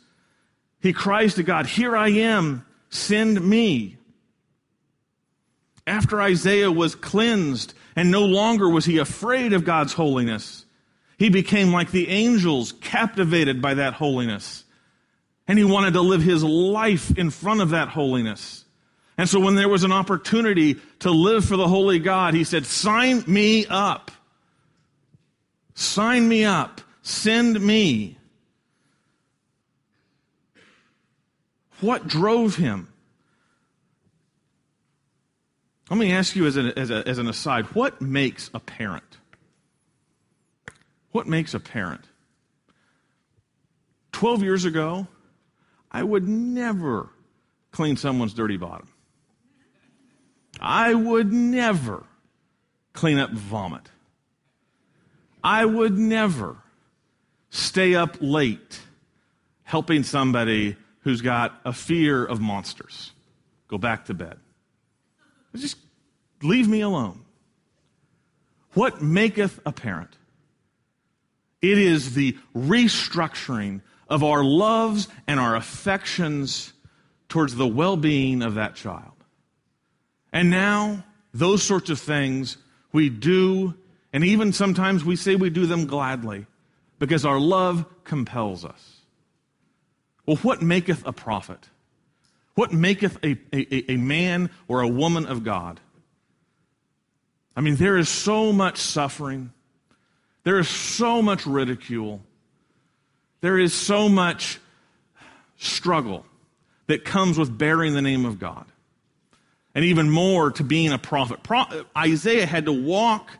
he 0.81 0.91
cries 0.91 1.35
to 1.35 1.43
God, 1.43 1.65
Here 1.65 1.95
I 1.95 2.09
am, 2.09 2.65
send 2.89 3.41
me. 3.41 3.97
After 5.85 6.21
Isaiah 6.21 6.71
was 6.71 6.95
cleansed 6.95 7.73
and 7.95 8.09
no 8.09 8.25
longer 8.25 8.69
was 8.69 8.85
he 8.85 8.97
afraid 8.99 9.53
of 9.53 9.65
God's 9.65 9.93
holiness, 9.93 10.65
he 11.17 11.29
became 11.29 11.71
like 11.71 11.91
the 11.91 12.09
angels, 12.09 12.73
captivated 12.81 13.61
by 13.61 13.75
that 13.75 13.93
holiness. 13.93 14.63
And 15.47 15.57
he 15.57 15.65
wanted 15.65 15.93
to 15.93 16.01
live 16.01 16.21
his 16.21 16.43
life 16.43 17.17
in 17.17 17.29
front 17.29 17.61
of 17.61 17.71
that 17.71 17.89
holiness. 17.89 18.63
And 19.17 19.27
so 19.27 19.39
when 19.39 19.55
there 19.55 19.69
was 19.69 19.83
an 19.83 19.91
opportunity 19.91 20.79
to 20.99 21.11
live 21.11 21.45
for 21.45 21.57
the 21.57 21.67
holy 21.67 21.99
God, 21.99 22.33
he 22.33 22.43
said, 22.43 22.65
sign 22.65 23.23
me 23.27 23.65
up. 23.67 24.09
Sign 25.75 26.27
me 26.27 26.45
up. 26.45 26.81
Send 27.01 27.59
me. 27.59 28.17
What 31.81 32.07
drove 32.07 32.55
him? 32.55 32.92
Let 35.93 35.99
me 35.99 36.11
ask 36.11 36.35
you 36.35 36.47
as, 36.47 36.57
a, 36.57 36.73
as, 36.75 36.89
a, 36.89 37.07
as 37.07 37.19
an 37.19 37.27
aside 37.27 37.67
what 37.75 38.01
makes 38.01 38.49
a 38.55 38.59
parent? 38.59 39.19
What 41.11 41.27
makes 41.27 41.53
a 41.53 41.59
parent? 41.59 42.01
12 44.11 44.41
years 44.41 44.65
ago, 44.65 45.05
I 45.91 46.01
would 46.01 46.27
never 46.27 47.09
clean 47.69 47.95
someone's 47.95 48.33
dirty 48.33 48.57
bottom. 48.57 48.87
I 50.59 50.95
would 50.95 51.31
never 51.31 52.05
clean 52.93 53.19
up 53.19 53.29
vomit. 53.29 53.87
I 55.43 55.63
would 55.63 55.95
never 55.95 56.55
stay 57.51 57.93
up 57.93 58.17
late 58.19 58.79
helping 59.61 60.01
somebody 60.01 60.75
who's 61.01 61.21
got 61.21 61.61
a 61.63 61.71
fear 61.71 62.25
of 62.25 62.41
monsters. 62.41 63.11
Go 63.67 63.77
back 63.77 64.05
to 64.05 64.15
bed. 64.15 64.39
Just 65.55 65.77
leave 66.43 66.67
me 66.67 66.81
alone. 66.81 67.23
What 68.73 69.01
maketh 69.01 69.59
a 69.65 69.71
parent? 69.71 70.15
It 71.61 71.77
is 71.77 72.13
the 72.13 72.37
restructuring 72.55 73.81
of 74.09 74.23
our 74.23 74.43
loves 74.43 75.07
and 75.27 75.39
our 75.39 75.55
affections 75.55 76.73
towards 77.29 77.55
the 77.55 77.67
well 77.67 77.97
being 77.97 78.41
of 78.41 78.55
that 78.55 78.75
child. 78.75 79.13
And 80.31 80.49
now, 80.49 81.03
those 81.33 81.63
sorts 81.63 81.89
of 81.89 81.99
things 81.99 82.57
we 82.91 83.09
do, 83.09 83.75
and 84.11 84.23
even 84.23 84.53
sometimes 84.53 85.03
we 85.05 85.15
say 85.15 85.35
we 85.35 85.49
do 85.49 85.65
them 85.65 85.85
gladly 85.85 86.45
because 86.99 87.25
our 87.25 87.39
love 87.39 87.85
compels 88.03 88.65
us. 88.65 89.01
Well, 90.25 90.37
what 90.37 90.61
maketh 90.61 91.05
a 91.05 91.13
prophet? 91.13 91.69
What 92.55 92.71
maketh 92.71 93.17
a, 93.23 93.37
a, 93.51 93.93
a 93.93 93.97
man 93.97 94.49
or 94.67 94.81
a 94.81 94.87
woman 94.87 95.25
of 95.25 95.43
God? 95.43 95.79
I 97.55 97.61
mean, 97.61 97.75
there 97.75 97.97
is 97.97 98.09
so 98.09 98.51
much 98.51 98.77
suffering. 98.77 99.51
There 100.43 100.59
is 100.59 100.67
so 100.67 101.21
much 101.21 101.45
ridicule. 101.45 102.21
There 103.41 103.59
is 103.59 103.73
so 103.73 104.09
much 104.09 104.59
struggle 105.57 106.25
that 106.87 107.05
comes 107.05 107.37
with 107.37 107.57
bearing 107.57 107.93
the 107.93 108.01
name 108.01 108.25
of 108.25 108.39
God. 108.39 108.65
And 109.75 109.85
even 109.85 110.09
more 110.09 110.51
to 110.51 110.63
being 110.63 110.91
a 110.91 110.97
prophet. 110.97 111.41
Pro- 111.43 111.83
Isaiah 111.97 112.45
had 112.45 112.65
to 112.65 112.71
walk 112.71 113.31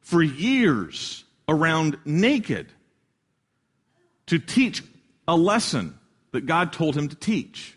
for 0.00 0.22
years 0.22 1.24
around 1.48 1.96
naked 2.04 2.68
to 4.26 4.38
teach 4.38 4.82
a 5.26 5.36
lesson 5.36 5.98
that 6.32 6.46
God 6.46 6.72
told 6.72 6.96
him 6.96 7.08
to 7.08 7.16
teach. 7.16 7.76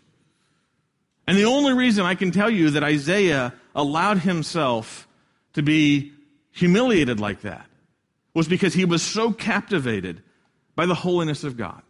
And 1.26 1.38
the 1.38 1.44
only 1.44 1.72
reason 1.72 2.04
I 2.04 2.14
can 2.14 2.32
tell 2.32 2.50
you 2.50 2.70
that 2.70 2.82
Isaiah 2.82 3.54
allowed 3.74 4.18
himself 4.18 5.06
to 5.54 5.62
be 5.62 6.12
humiliated 6.52 7.20
like 7.20 7.42
that 7.42 7.66
was 8.34 8.48
because 8.48 8.74
he 8.74 8.84
was 8.84 9.02
so 9.02 9.32
captivated 9.32 10.22
by 10.74 10.86
the 10.86 10.94
holiness 10.94 11.44
of 11.44 11.56
God 11.56 11.82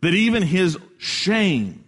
that 0.00 0.14
even 0.14 0.42
his 0.42 0.78
shame 0.98 1.84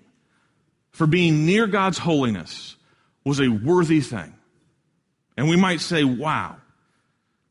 for 0.91 1.07
being 1.07 1.47
near 1.47 1.67
God's 1.67 1.99
holiness 1.99 2.77
was 3.25 3.41
a 3.41 3.49
worthy 3.49 4.01
thing. 4.01 4.35
And 5.37 5.49
we 5.49 5.57
might 5.57 5.81
say, 5.81 6.05
wow, 6.05 6.57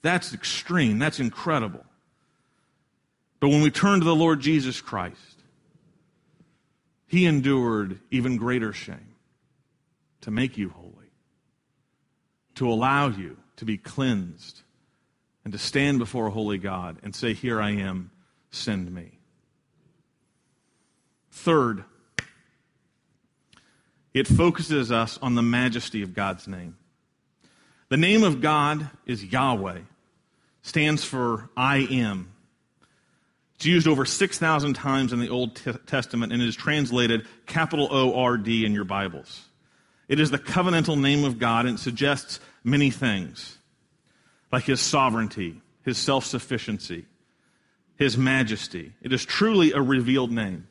that's 0.02 0.34
extreme, 0.34 1.00
that's 1.00 1.20
incredible. 1.20 1.84
But 3.40 3.50
when 3.50 3.62
we 3.62 3.72
turn 3.72 4.00
to 4.00 4.06
the 4.06 4.16
Lord 4.16 4.40
Jesus 4.40 4.82
Christ, 4.82 5.18
he 7.08 7.26
endured 7.26 8.00
even 8.12 8.38
greater 8.38 8.72
shame 8.72 9.16
to 10.22 10.32
make 10.32 10.58
you 10.58 10.70
holy, 10.70 11.01
to 12.62 12.72
allow 12.72 13.08
you 13.08 13.36
to 13.56 13.66
be 13.66 13.76
cleansed, 13.76 14.62
and 15.44 15.52
to 15.52 15.58
stand 15.58 15.98
before 15.98 16.28
a 16.28 16.30
holy 16.30 16.60
God 16.60 16.98
and 17.02 17.16
say, 17.16 17.34
Here 17.34 17.60
I 17.60 17.72
am, 17.72 18.12
send 18.52 18.94
me. 18.94 19.18
Third, 21.32 21.84
it 24.14 24.28
focuses 24.28 24.92
us 24.92 25.18
on 25.24 25.34
the 25.34 25.42
majesty 25.42 26.04
of 26.04 26.14
God's 26.14 26.48
name. 26.48 26.78
The 27.90 27.98
name 27.98 28.24
of 28.24 28.42
God 28.42 28.88
is 29.08 29.26
Yahweh, 29.26 29.80
stands 30.62 31.04
for 31.04 31.50
I 31.58 31.88
am. 31.90 32.32
It's 33.56 33.66
used 33.66 33.88
over 33.88 34.06
6,000 34.06 34.76
times 34.76 35.14
in 35.14 35.20
the 35.20 35.30
Old 35.30 35.60
Testament 35.88 36.32
and 36.32 36.44
is 36.44 36.56
translated 36.56 37.26
capital 37.48 37.88
O 37.90 38.14
R 38.24 38.38
D 38.38 38.68
in 38.68 38.74
your 38.74 38.86
Bibles. 38.86 39.48
It 40.08 40.20
is 40.20 40.30
the 40.30 40.38
covenantal 40.38 41.00
name 41.00 41.24
of 41.24 41.40
God 41.40 41.66
and 41.66 41.80
suggests 41.80 42.40
many 42.64 42.90
things, 42.90 43.58
like 44.52 44.64
his 44.64 44.80
sovereignty, 44.80 45.62
his 45.84 45.98
self 45.98 46.26
sufficiency, 46.26 47.06
his 47.98 48.18
majesty. 48.18 48.94
It 49.02 49.14
is 49.14 49.26
truly 49.26 49.72
a 49.72 49.82
revealed 49.82 50.32
name. 50.32 50.68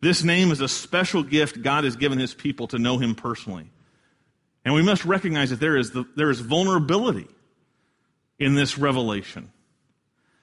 This 0.00 0.22
name 0.22 0.50
is 0.50 0.60
a 0.60 0.68
special 0.68 1.22
gift 1.22 1.62
God 1.62 1.84
has 1.84 1.96
given 1.96 2.18
his 2.18 2.34
people 2.34 2.66
to 2.68 2.78
know 2.78 2.98
him 2.98 3.14
personally. 3.14 3.70
And 4.64 4.74
we 4.74 4.82
must 4.82 5.04
recognize 5.04 5.50
that 5.50 5.60
there 5.60 5.76
is, 5.76 5.92
the, 5.92 6.04
there 6.16 6.30
is 6.30 6.40
vulnerability 6.40 7.28
in 8.38 8.54
this 8.54 8.78
revelation. 8.78 9.50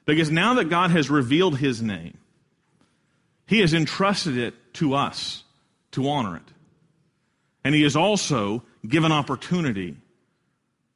Because 0.06 0.32
now 0.32 0.56
that 0.56 0.70
God 0.70 0.92
has 0.92 1.10
revealed 1.10 1.58
his 1.58 1.82
name, 1.82 2.18
he 3.46 3.60
has 3.60 3.74
entrusted 3.74 4.38
it 4.38 4.56
to 4.76 4.94
us 4.94 5.44
to 5.92 6.08
honor 6.10 6.38
it. 6.38 6.54
And 7.64 7.76
he 7.76 7.84
has 7.84 7.96
also 7.96 8.64
given 8.88 9.12
opportunity 9.12 9.98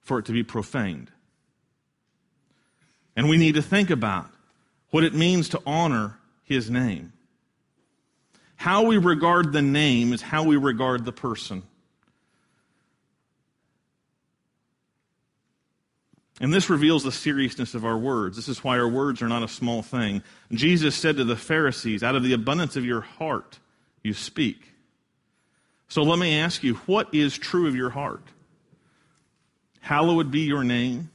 for 0.06 0.20
it 0.20 0.26
to 0.26 0.32
be 0.32 0.44
profaned. 0.44 1.12
And 3.16 3.28
we 3.28 3.38
need 3.38 3.56
to 3.56 3.62
think 3.62 3.90
about 3.90 4.30
what 4.92 5.04
it 5.04 5.14
means 5.14 5.50
to 5.50 5.62
honor 5.66 6.18
his 6.44 6.70
name. 6.70 7.12
How 8.56 8.84
we 8.84 8.98
regard 8.98 9.52
the 9.52 9.62
name 9.62 10.14
is 10.14 10.22
how 10.22 10.44
we 10.44 10.56
regard 10.56 11.04
the 11.04 11.12
person. 11.12 11.64
And 16.40 16.54
this 16.54 16.70
reveals 16.70 17.04
the 17.04 17.12
seriousness 17.12 17.74
of 17.74 17.86
our 17.86 17.98
words. 17.98 18.36
This 18.36 18.50
is 18.50 18.64
why 18.64 18.78
our 18.78 18.88
words 18.88 19.22
are 19.22 19.28
not 19.28 19.44
a 19.44 19.48
small 19.48 19.82
thing. 19.82 20.22
Jesus 20.52 20.96
said 20.96 21.18
to 21.18 21.24
the 21.24 21.36
Pharisees, 21.36 22.04
Out 22.04 22.16
of 22.16 22.24
the 22.24 22.34
abundance 22.34 22.76
of 22.76 22.86
your 22.86 23.02
heart, 23.02 23.60
you 24.04 24.14
speak. 24.14 24.74
So 25.88 26.04
let 26.04 26.20
me 26.20 26.38
ask 26.38 26.64
you, 26.64 26.76
what 26.86 27.14
is 27.14 27.38
true 27.38 27.68
of 27.68 27.76
your 27.76 27.90
heart? 27.90 28.24
Hallowed 29.86 30.32
be 30.32 30.40
your 30.40 30.64
name. 30.64 31.12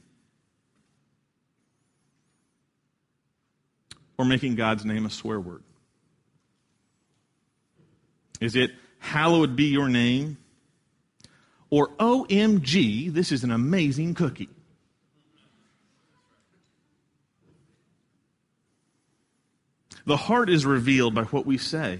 Or 4.17 4.23
making 4.23 4.55
God's 4.55 4.85
name 4.85 5.05
a 5.05 5.09
swear 5.09 5.41
word? 5.41 5.61
Is 8.39 8.55
it, 8.55 8.71
Hallowed 8.99 9.57
be 9.57 9.65
your 9.65 9.89
name? 9.89 10.37
Or, 11.69 11.89
OMG, 11.99 13.11
this 13.11 13.33
is 13.33 13.43
an 13.43 13.51
amazing 13.51 14.13
cookie? 14.13 14.47
The 20.05 20.15
heart 20.15 20.49
is 20.49 20.65
revealed 20.65 21.13
by 21.13 21.23
what 21.23 21.45
we 21.45 21.57
say. 21.57 21.99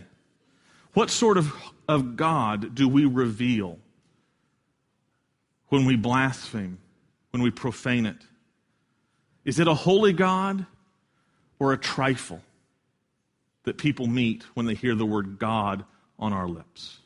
What 0.93 1.09
sort 1.09 1.37
of, 1.37 1.53
of 1.89 2.15
God 2.15 2.73
do 2.75 2.87
we 2.87 3.03
reveal 3.03 3.77
when 5.71 5.85
we 5.85 5.95
blaspheme, 5.95 6.77
when 7.31 7.41
we 7.41 7.49
profane 7.49 8.05
it? 8.05 8.17
Is 9.45 9.57
it 9.57 9.69
a 9.69 9.73
holy 9.73 10.11
God 10.11 10.65
or 11.59 11.71
a 11.71 11.77
trifle 11.77 12.41
that 13.63 13.77
people 13.77 14.05
meet 14.05 14.43
when 14.53 14.65
they 14.65 14.75
hear 14.75 14.95
the 14.95 15.05
word 15.05 15.39
God 15.39 15.85
on 16.19 16.33
our 16.33 16.47
lips? 16.47 16.99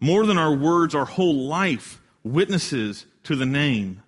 More 0.00 0.26
than 0.26 0.36
our 0.36 0.52
words, 0.52 0.96
our 0.96 1.04
whole 1.04 1.46
life 1.46 2.00
witnesses 2.24 3.06
to 3.22 3.36
the 3.36 3.46
name. 3.46 4.02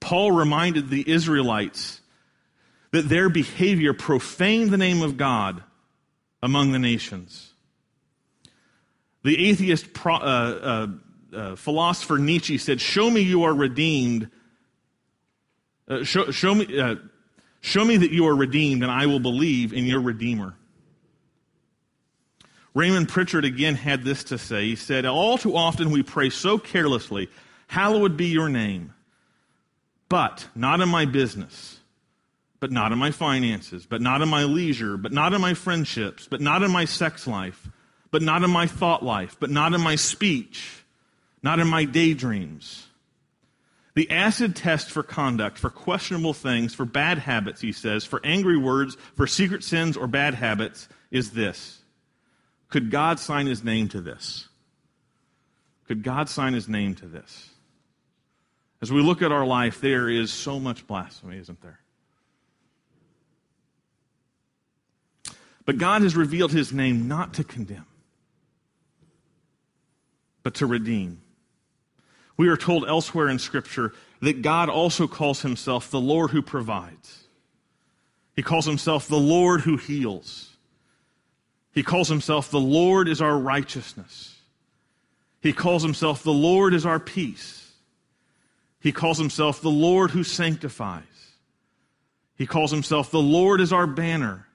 Paul 0.00 0.32
reminded 0.32 0.88
the 0.88 1.08
Israelites 1.08 2.00
that 2.90 3.10
their 3.10 3.28
behavior 3.28 3.92
profaned 3.92 4.70
the 4.70 4.78
name 4.78 5.02
of 5.02 5.18
God 5.18 5.62
among 6.42 6.72
the 6.72 6.78
nations. 6.78 7.52
The 9.24 9.48
atheist 9.48 9.92
pro, 9.92 10.16
uh, 10.16 10.18
uh, 10.18 10.86
uh, 11.34 11.56
philosopher 11.56 12.18
Nietzsche 12.18 12.58
said, 12.58 12.80
Show 12.80 13.10
me 13.10 13.20
you 13.20 13.44
are 13.44 13.54
redeemed. 13.54 14.30
Uh, 15.88 16.04
show, 16.04 16.30
show, 16.30 16.54
me, 16.54 16.80
uh, 16.80 16.96
show 17.60 17.84
me 17.84 17.96
that 17.96 18.10
you 18.10 18.26
are 18.26 18.34
redeemed, 18.34 18.82
and 18.82 18.90
I 18.90 19.06
will 19.06 19.20
believe 19.20 19.72
in 19.72 19.84
your 19.84 20.00
Redeemer. 20.00 20.54
Raymond 22.74 23.08
Pritchard 23.08 23.44
again 23.44 23.74
had 23.74 24.04
this 24.04 24.24
to 24.24 24.38
say. 24.38 24.64
He 24.64 24.76
said, 24.76 25.04
All 25.04 25.36
too 25.36 25.56
often 25.56 25.90
we 25.90 26.02
pray 26.02 26.30
so 26.30 26.58
carelessly, 26.58 27.28
Hallowed 27.66 28.16
be 28.16 28.26
your 28.26 28.48
name, 28.48 28.94
but 30.08 30.48
not 30.54 30.80
in 30.80 30.88
my 30.88 31.04
business 31.04 31.78
but 32.62 32.70
not 32.70 32.92
in 32.92 32.98
my 32.98 33.10
finances, 33.10 33.86
but 33.86 34.00
not 34.00 34.22
in 34.22 34.28
my 34.28 34.44
leisure, 34.44 34.96
but 34.96 35.10
not 35.10 35.32
in 35.32 35.40
my 35.40 35.52
friendships, 35.52 36.28
but 36.30 36.40
not 36.40 36.62
in 36.62 36.70
my 36.70 36.84
sex 36.84 37.26
life, 37.26 37.68
but 38.12 38.22
not 38.22 38.44
in 38.44 38.50
my 38.50 38.68
thought 38.68 39.04
life, 39.04 39.36
but 39.40 39.50
not 39.50 39.74
in 39.74 39.80
my 39.80 39.96
speech, 39.96 40.81
not 41.42 41.58
in 41.58 41.66
my 41.66 41.84
daydreams. 41.84 42.86
The 43.94 44.10
acid 44.10 44.56
test 44.56 44.90
for 44.90 45.02
conduct, 45.02 45.58
for 45.58 45.68
questionable 45.68 46.32
things, 46.32 46.74
for 46.74 46.84
bad 46.84 47.18
habits, 47.18 47.60
he 47.60 47.72
says, 47.72 48.04
for 48.04 48.20
angry 48.24 48.56
words, 48.56 48.96
for 49.16 49.26
secret 49.26 49.62
sins 49.62 49.96
or 49.96 50.06
bad 50.06 50.34
habits, 50.34 50.88
is 51.10 51.32
this. 51.32 51.80
Could 52.68 52.90
God 52.90 53.18
sign 53.18 53.46
his 53.46 53.62
name 53.62 53.88
to 53.88 54.00
this? 54.00 54.48
Could 55.86 56.02
God 56.02 56.28
sign 56.28 56.54
his 56.54 56.68
name 56.68 56.94
to 56.96 57.06
this? 57.06 57.50
As 58.80 58.90
we 58.90 59.00
look 59.00 59.22
at 59.22 59.30
our 59.30 59.46
life, 59.46 59.80
there 59.80 60.08
is 60.08 60.32
so 60.32 60.58
much 60.58 60.86
blasphemy, 60.86 61.38
isn't 61.38 61.60
there? 61.60 61.80
But 65.64 65.78
God 65.78 66.02
has 66.02 66.16
revealed 66.16 66.50
his 66.50 66.72
name 66.72 67.06
not 67.06 67.34
to 67.34 67.44
condemn, 67.44 67.86
but 70.42 70.54
to 70.54 70.66
redeem. 70.66 71.21
We 72.36 72.48
are 72.48 72.56
told 72.56 72.86
elsewhere 72.88 73.28
in 73.28 73.38
Scripture 73.38 73.92
that 74.20 74.42
God 74.42 74.68
also 74.68 75.06
calls 75.06 75.42
himself 75.42 75.90
the 75.90 76.00
Lord 76.00 76.30
who 76.30 76.42
provides. 76.42 77.24
He 78.34 78.42
calls 78.42 78.66
himself 78.66 79.08
the 79.08 79.16
Lord 79.16 79.62
who 79.62 79.76
heals. 79.76 80.56
He 81.72 81.82
calls 81.82 82.08
himself 82.08 82.50
the 82.50 82.60
Lord 82.60 83.08
is 83.08 83.20
our 83.20 83.38
righteousness. 83.38 84.38
He 85.40 85.52
calls 85.52 85.82
himself 85.82 86.22
the 86.22 86.32
Lord 86.32 86.72
is 86.72 86.86
our 86.86 87.00
peace. 87.00 87.72
He 88.80 88.92
calls 88.92 89.18
himself 89.18 89.60
the 89.60 89.70
Lord 89.70 90.10
who 90.10 90.24
sanctifies. 90.24 91.02
He 92.36 92.46
calls 92.46 92.70
himself 92.70 93.10
the 93.10 93.22
Lord 93.22 93.60
is 93.60 93.72
our 93.72 93.86
banner 93.86 94.46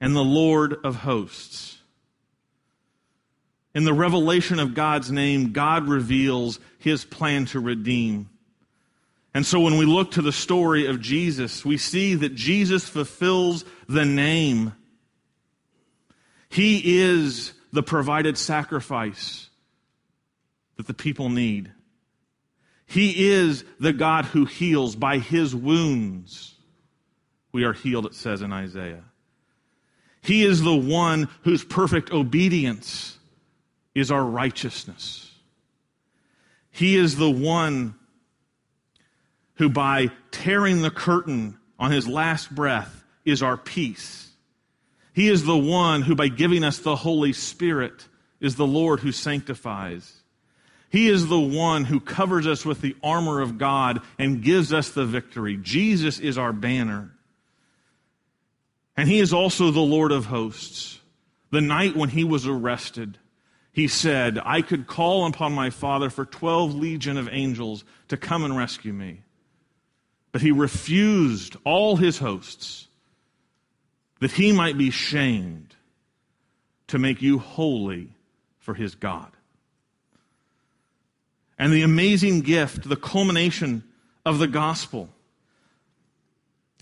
and 0.00 0.16
the 0.16 0.24
Lord 0.24 0.76
of 0.84 0.96
hosts. 0.96 1.71
In 3.74 3.84
the 3.84 3.94
revelation 3.94 4.58
of 4.58 4.74
God's 4.74 5.10
name, 5.10 5.52
God 5.52 5.88
reveals 5.88 6.60
his 6.78 7.04
plan 7.04 7.46
to 7.46 7.60
redeem. 7.60 8.28
And 9.34 9.46
so 9.46 9.60
when 9.60 9.78
we 9.78 9.86
look 9.86 10.12
to 10.12 10.22
the 10.22 10.32
story 10.32 10.86
of 10.86 11.00
Jesus, 11.00 11.64
we 11.64 11.78
see 11.78 12.14
that 12.16 12.34
Jesus 12.34 12.86
fulfills 12.86 13.64
the 13.88 14.04
name. 14.04 14.74
He 16.50 17.00
is 17.00 17.54
the 17.72 17.82
provided 17.82 18.36
sacrifice 18.36 19.48
that 20.76 20.86
the 20.86 20.94
people 20.94 21.30
need. 21.30 21.72
He 22.84 23.30
is 23.30 23.64
the 23.80 23.94
God 23.94 24.26
who 24.26 24.44
heals. 24.44 24.96
By 24.96 25.16
his 25.16 25.54
wounds, 25.54 26.54
we 27.52 27.64
are 27.64 27.72
healed, 27.72 28.04
it 28.04 28.14
says 28.14 28.42
in 28.42 28.52
Isaiah. 28.52 29.04
He 30.20 30.44
is 30.44 30.60
the 30.60 30.76
one 30.76 31.30
whose 31.42 31.64
perfect 31.64 32.12
obedience 32.12 33.18
is 33.94 34.10
our 34.10 34.24
righteousness. 34.24 35.30
He 36.70 36.96
is 36.96 37.16
the 37.16 37.30
one 37.30 37.94
who, 39.56 39.68
by 39.68 40.10
tearing 40.30 40.82
the 40.82 40.90
curtain 40.90 41.58
on 41.78 41.90
his 41.90 42.08
last 42.08 42.54
breath, 42.54 43.04
is 43.24 43.42
our 43.42 43.56
peace. 43.56 44.30
He 45.12 45.28
is 45.28 45.44
the 45.44 45.56
one 45.56 46.02
who, 46.02 46.14
by 46.14 46.28
giving 46.28 46.64
us 46.64 46.78
the 46.78 46.96
Holy 46.96 47.32
Spirit, 47.32 48.08
is 48.40 48.56
the 48.56 48.66
Lord 48.66 49.00
who 49.00 49.12
sanctifies. 49.12 50.22
He 50.88 51.08
is 51.08 51.28
the 51.28 51.40
one 51.40 51.84
who 51.84 52.00
covers 52.00 52.46
us 52.46 52.64
with 52.64 52.80
the 52.80 52.96
armor 53.02 53.40
of 53.40 53.56
God 53.58 54.00
and 54.18 54.42
gives 54.42 54.72
us 54.72 54.90
the 54.90 55.06
victory. 55.06 55.56
Jesus 55.56 56.18
is 56.18 56.36
our 56.36 56.52
banner. 56.52 57.12
And 58.96 59.08
he 59.08 59.20
is 59.20 59.32
also 59.32 59.70
the 59.70 59.80
Lord 59.80 60.12
of 60.12 60.26
hosts. 60.26 60.98
The 61.50 61.60
night 61.60 61.96
when 61.96 62.10
he 62.10 62.24
was 62.24 62.46
arrested, 62.46 63.16
he 63.72 63.88
said, 63.88 64.38
I 64.44 64.60
could 64.60 64.86
call 64.86 65.26
upon 65.26 65.54
my 65.54 65.70
Father 65.70 66.10
for 66.10 66.26
12 66.26 66.74
legion 66.74 67.16
of 67.16 67.28
angels 67.32 67.84
to 68.08 68.18
come 68.18 68.44
and 68.44 68.56
rescue 68.56 68.92
me. 68.92 69.22
But 70.30 70.42
he 70.42 70.52
refused 70.52 71.56
all 71.64 71.96
his 71.96 72.18
hosts 72.18 72.88
that 74.20 74.32
he 74.32 74.52
might 74.52 74.76
be 74.76 74.90
shamed 74.90 75.74
to 76.88 76.98
make 76.98 77.22
you 77.22 77.38
holy 77.38 78.10
for 78.58 78.74
his 78.74 78.94
God. 78.94 79.30
And 81.58 81.72
the 81.72 81.82
amazing 81.82 82.42
gift, 82.42 82.88
the 82.88 82.96
culmination 82.96 83.84
of 84.26 84.38
the 84.38 84.46
gospel, 84.46 85.08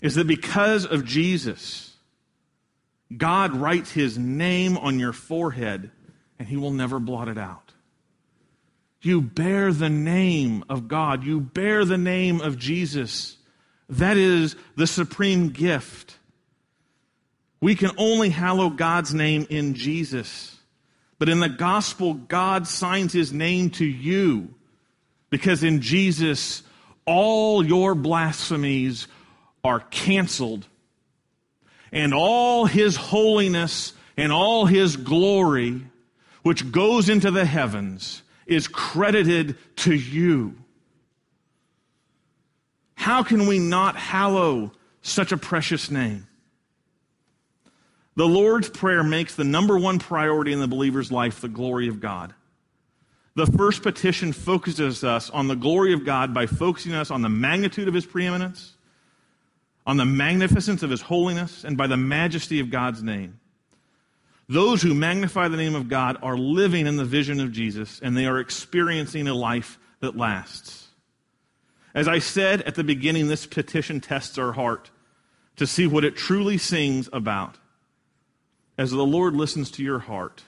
is 0.01 0.15
that 0.15 0.27
because 0.27 0.85
of 0.85 1.05
Jesus, 1.05 1.95
God 3.15 3.53
writes 3.53 3.91
his 3.91 4.17
name 4.17 4.77
on 4.77 4.99
your 4.99 5.13
forehead 5.13 5.91
and 6.41 6.49
he 6.49 6.57
will 6.57 6.71
never 6.71 6.97
blot 6.97 7.27
it 7.27 7.37
out. 7.37 7.71
You 9.03 9.21
bear 9.21 9.71
the 9.71 9.91
name 9.91 10.63
of 10.69 10.87
God. 10.87 11.23
You 11.23 11.39
bear 11.39 11.85
the 11.85 11.99
name 11.99 12.41
of 12.41 12.57
Jesus. 12.57 13.37
That 13.89 14.17
is 14.17 14.55
the 14.75 14.87
supreme 14.87 15.49
gift. 15.49 16.17
We 17.61 17.75
can 17.75 17.91
only 17.95 18.29
hallow 18.29 18.71
God's 18.71 19.13
name 19.13 19.45
in 19.51 19.75
Jesus. 19.75 20.57
But 21.19 21.29
in 21.29 21.41
the 21.41 21.47
gospel, 21.47 22.15
God 22.15 22.65
signs 22.65 23.13
his 23.13 23.31
name 23.31 23.69
to 23.71 23.85
you 23.85 24.51
because 25.29 25.63
in 25.63 25.81
Jesus, 25.81 26.63
all 27.05 27.63
your 27.63 27.93
blasphemies 27.93 29.07
are 29.63 29.81
canceled 29.91 30.65
and 31.91 32.15
all 32.15 32.65
his 32.65 32.95
holiness 32.95 33.93
and 34.17 34.31
all 34.31 34.65
his 34.65 34.97
glory, 34.97 35.81
which 36.43 36.71
goes 36.71 37.09
into 37.09 37.31
the 37.31 37.45
heavens, 37.45 38.23
is 38.45 38.67
credited 38.67 39.57
to 39.77 39.93
you. 39.93 40.55
How 42.95 43.23
can 43.23 43.47
we 43.47 43.59
not 43.59 43.95
hallow 43.95 44.71
such 45.01 45.31
a 45.31 45.37
precious 45.37 45.89
name? 45.89 46.27
The 48.15 48.27
Lord's 48.27 48.69
Prayer 48.69 49.03
makes 49.03 49.35
the 49.35 49.43
number 49.43 49.77
one 49.77 49.99
priority 49.99 50.51
in 50.51 50.59
the 50.59 50.67
believer's 50.67 51.11
life 51.11 51.41
the 51.41 51.47
glory 51.47 51.87
of 51.87 51.99
God. 51.99 52.33
The 53.35 53.45
first 53.45 53.81
petition 53.81 54.33
focuses 54.33 55.03
us 55.03 55.29
on 55.29 55.47
the 55.47 55.55
glory 55.55 55.93
of 55.93 56.05
God 56.05 56.33
by 56.33 56.45
focusing 56.45 56.93
us 56.93 57.09
on 57.09 57.21
the 57.21 57.29
magnitude 57.29 57.87
of 57.87 57.93
his 57.93 58.05
preeminence 58.05 58.73
on 59.85 59.97
the 59.97 60.05
magnificence 60.05 60.83
of 60.83 60.89
his 60.89 61.01
holiness 61.01 61.63
and 61.63 61.77
by 61.77 61.87
the 61.87 61.97
majesty 61.97 62.59
of 62.59 62.69
God's 62.69 63.01
name. 63.01 63.39
Those 64.51 64.81
who 64.81 64.93
magnify 64.93 65.47
the 65.47 65.55
name 65.55 65.75
of 65.75 65.87
God 65.87 66.17
are 66.21 66.37
living 66.37 66.85
in 66.85 66.97
the 66.97 67.05
vision 67.05 67.39
of 67.39 67.53
Jesus 67.53 68.01
and 68.03 68.17
they 68.17 68.25
are 68.25 68.37
experiencing 68.37 69.29
a 69.29 69.33
life 69.33 69.79
that 70.01 70.17
lasts. 70.17 70.89
As 71.95 72.05
I 72.05 72.19
said 72.19 72.61
at 72.63 72.75
the 72.75 72.83
beginning, 72.83 73.29
this 73.29 73.45
petition 73.45 74.01
tests 74.01 74.37
our 74.37 74.51
heart 74.51 74.91
to 75.55 75.65
see 75.65 75.87
what 75.87 76.03
it 76.03 76.17
truly 76.17 76.57
sings 76.57 77.07
about. 77.13 77.59
As 78.77 78.91
the 78.91 79.05
Lord 79.05 79.37
listens 79.37 79.71
to 79.71 79.83
your 79.83 79.99
heart, 79.99 80.43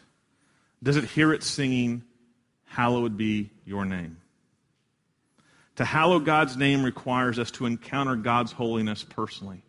does 0.84 0.97
it 0.97 1.06
hear 1.06 1.32
it 1.32 1.41
singing, 1.41 2.04
Hallowed 2.66 3.16
be 3.16 3.51
your 3.64 3.86
name? 3.86 4.18
To 5.78 5.86
hallow 5.86 6.20
God's 6.20 6.58
name 6.58 6.84
requires 6.84 7.39
us 7.39 7.51
to 7.51 7.66
encounter 7.66 8.18
God's 8.18 8.51
holiness 8.51 9.01
personally, 9.01 9.64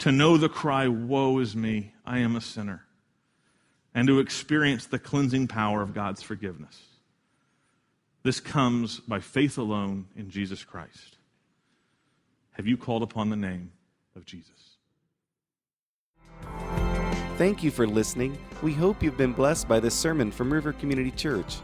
to 0.00 0.12
know 0.12 0.36
the 0.36 0.50
cry, 0.50 0.86
Woe 0.86 1.38
is 1.38 1.56
me, 1.56 1.94
I 2.04 2.18
am 2.18 2.36
a 2.36 2.42
sinner, 2.42 2.84
and 3.94 4.08
to 4.08 4.20
experience 4.20 4.86
the 4.86 4.98
cleansing 4.98 5.48
power 5.48 5.82
of 5.82 5.94
God's 5.94 6.22
forgiveness. 6.22 6.80
This 8.22 8.40
comes 8.40 9.00
by 9.00 9.20
faith 9.20 9.58
alone 9.58 10.06
in 10.16 10.30
Jesus 10.30 10.64
Christ. 10.64 11.18
Have 12.52 12.66
you 12.66 12.76
called 12.76 13.02
upon 13.02 13.30
the 13.30 13.36
name 13.36 13.72
of 14.14 14.24
Jesus? 14.24 14.76
Thank 17.36 17.64
you 17.64 17.70
for 17.70 17.86
listening. 17.86 18.38
We 18.62 18.72
hope 18.72 19.02
you've 19.02 19.16
been 19.16 19.32
blessed 19.32 19.66
by 19.66 19.80
this 19.80 19.94
sermon 19.94 20.30
from 20.30 20.52
River 20.52 20.72
Community 20.72 21.10
Church. 21.10 21.56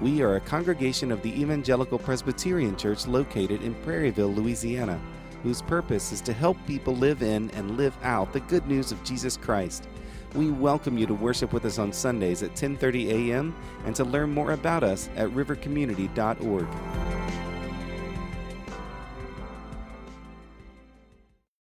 We 0.00 0.20
are 0.20 0.36
a 0.36 0.40
congregation 0.40 1.12
of 1.12 1.22
the 1.22 1.40
Evangelical 1.40 1.98
Presbyterian 1.98 2.76
Church 2.76 3.06
located 3.06 3.62
in 3.62 3.74
Prairieville, 3.76 4.34
Louisiana, 4.34 5.00
whose 5.42 5.62
purpose 5.62 6.12
is 6.12 6.20
to 6.22 6.32
help 6.32 6.56
people 6.66 6.94
live 6.96 7.22
in 7.22 7.50
and 7.52 7.76
live 7.76 7.96
out 8.02 8.32
the 8.32 8.40
good 8.40 8.66
news 8.66 8.92
of 8.92 9.02
Jesus 9.04 9.36
Christ. 9.36 9.86
We 10.34 10.50
welcome 10.50 10.96
you 10.96 11.06
to 11.06 11.14
worship 11.14 11.52
with 11.52 11.66
us 11.66 11.78
on 11.78 11.92
Sundays 11.92 12.42
at 12.42 12.54
10:30 12.54 13.10
a.m. 13.10 13.54
and 13.84 13.94
to 13.96 14.04
learn 14.04 14.32
more 14.32 14.52
about 14.52 14.82
us 14.82 15.10
at 15.14 15.28
rivercommunity.org. 15.28 16.66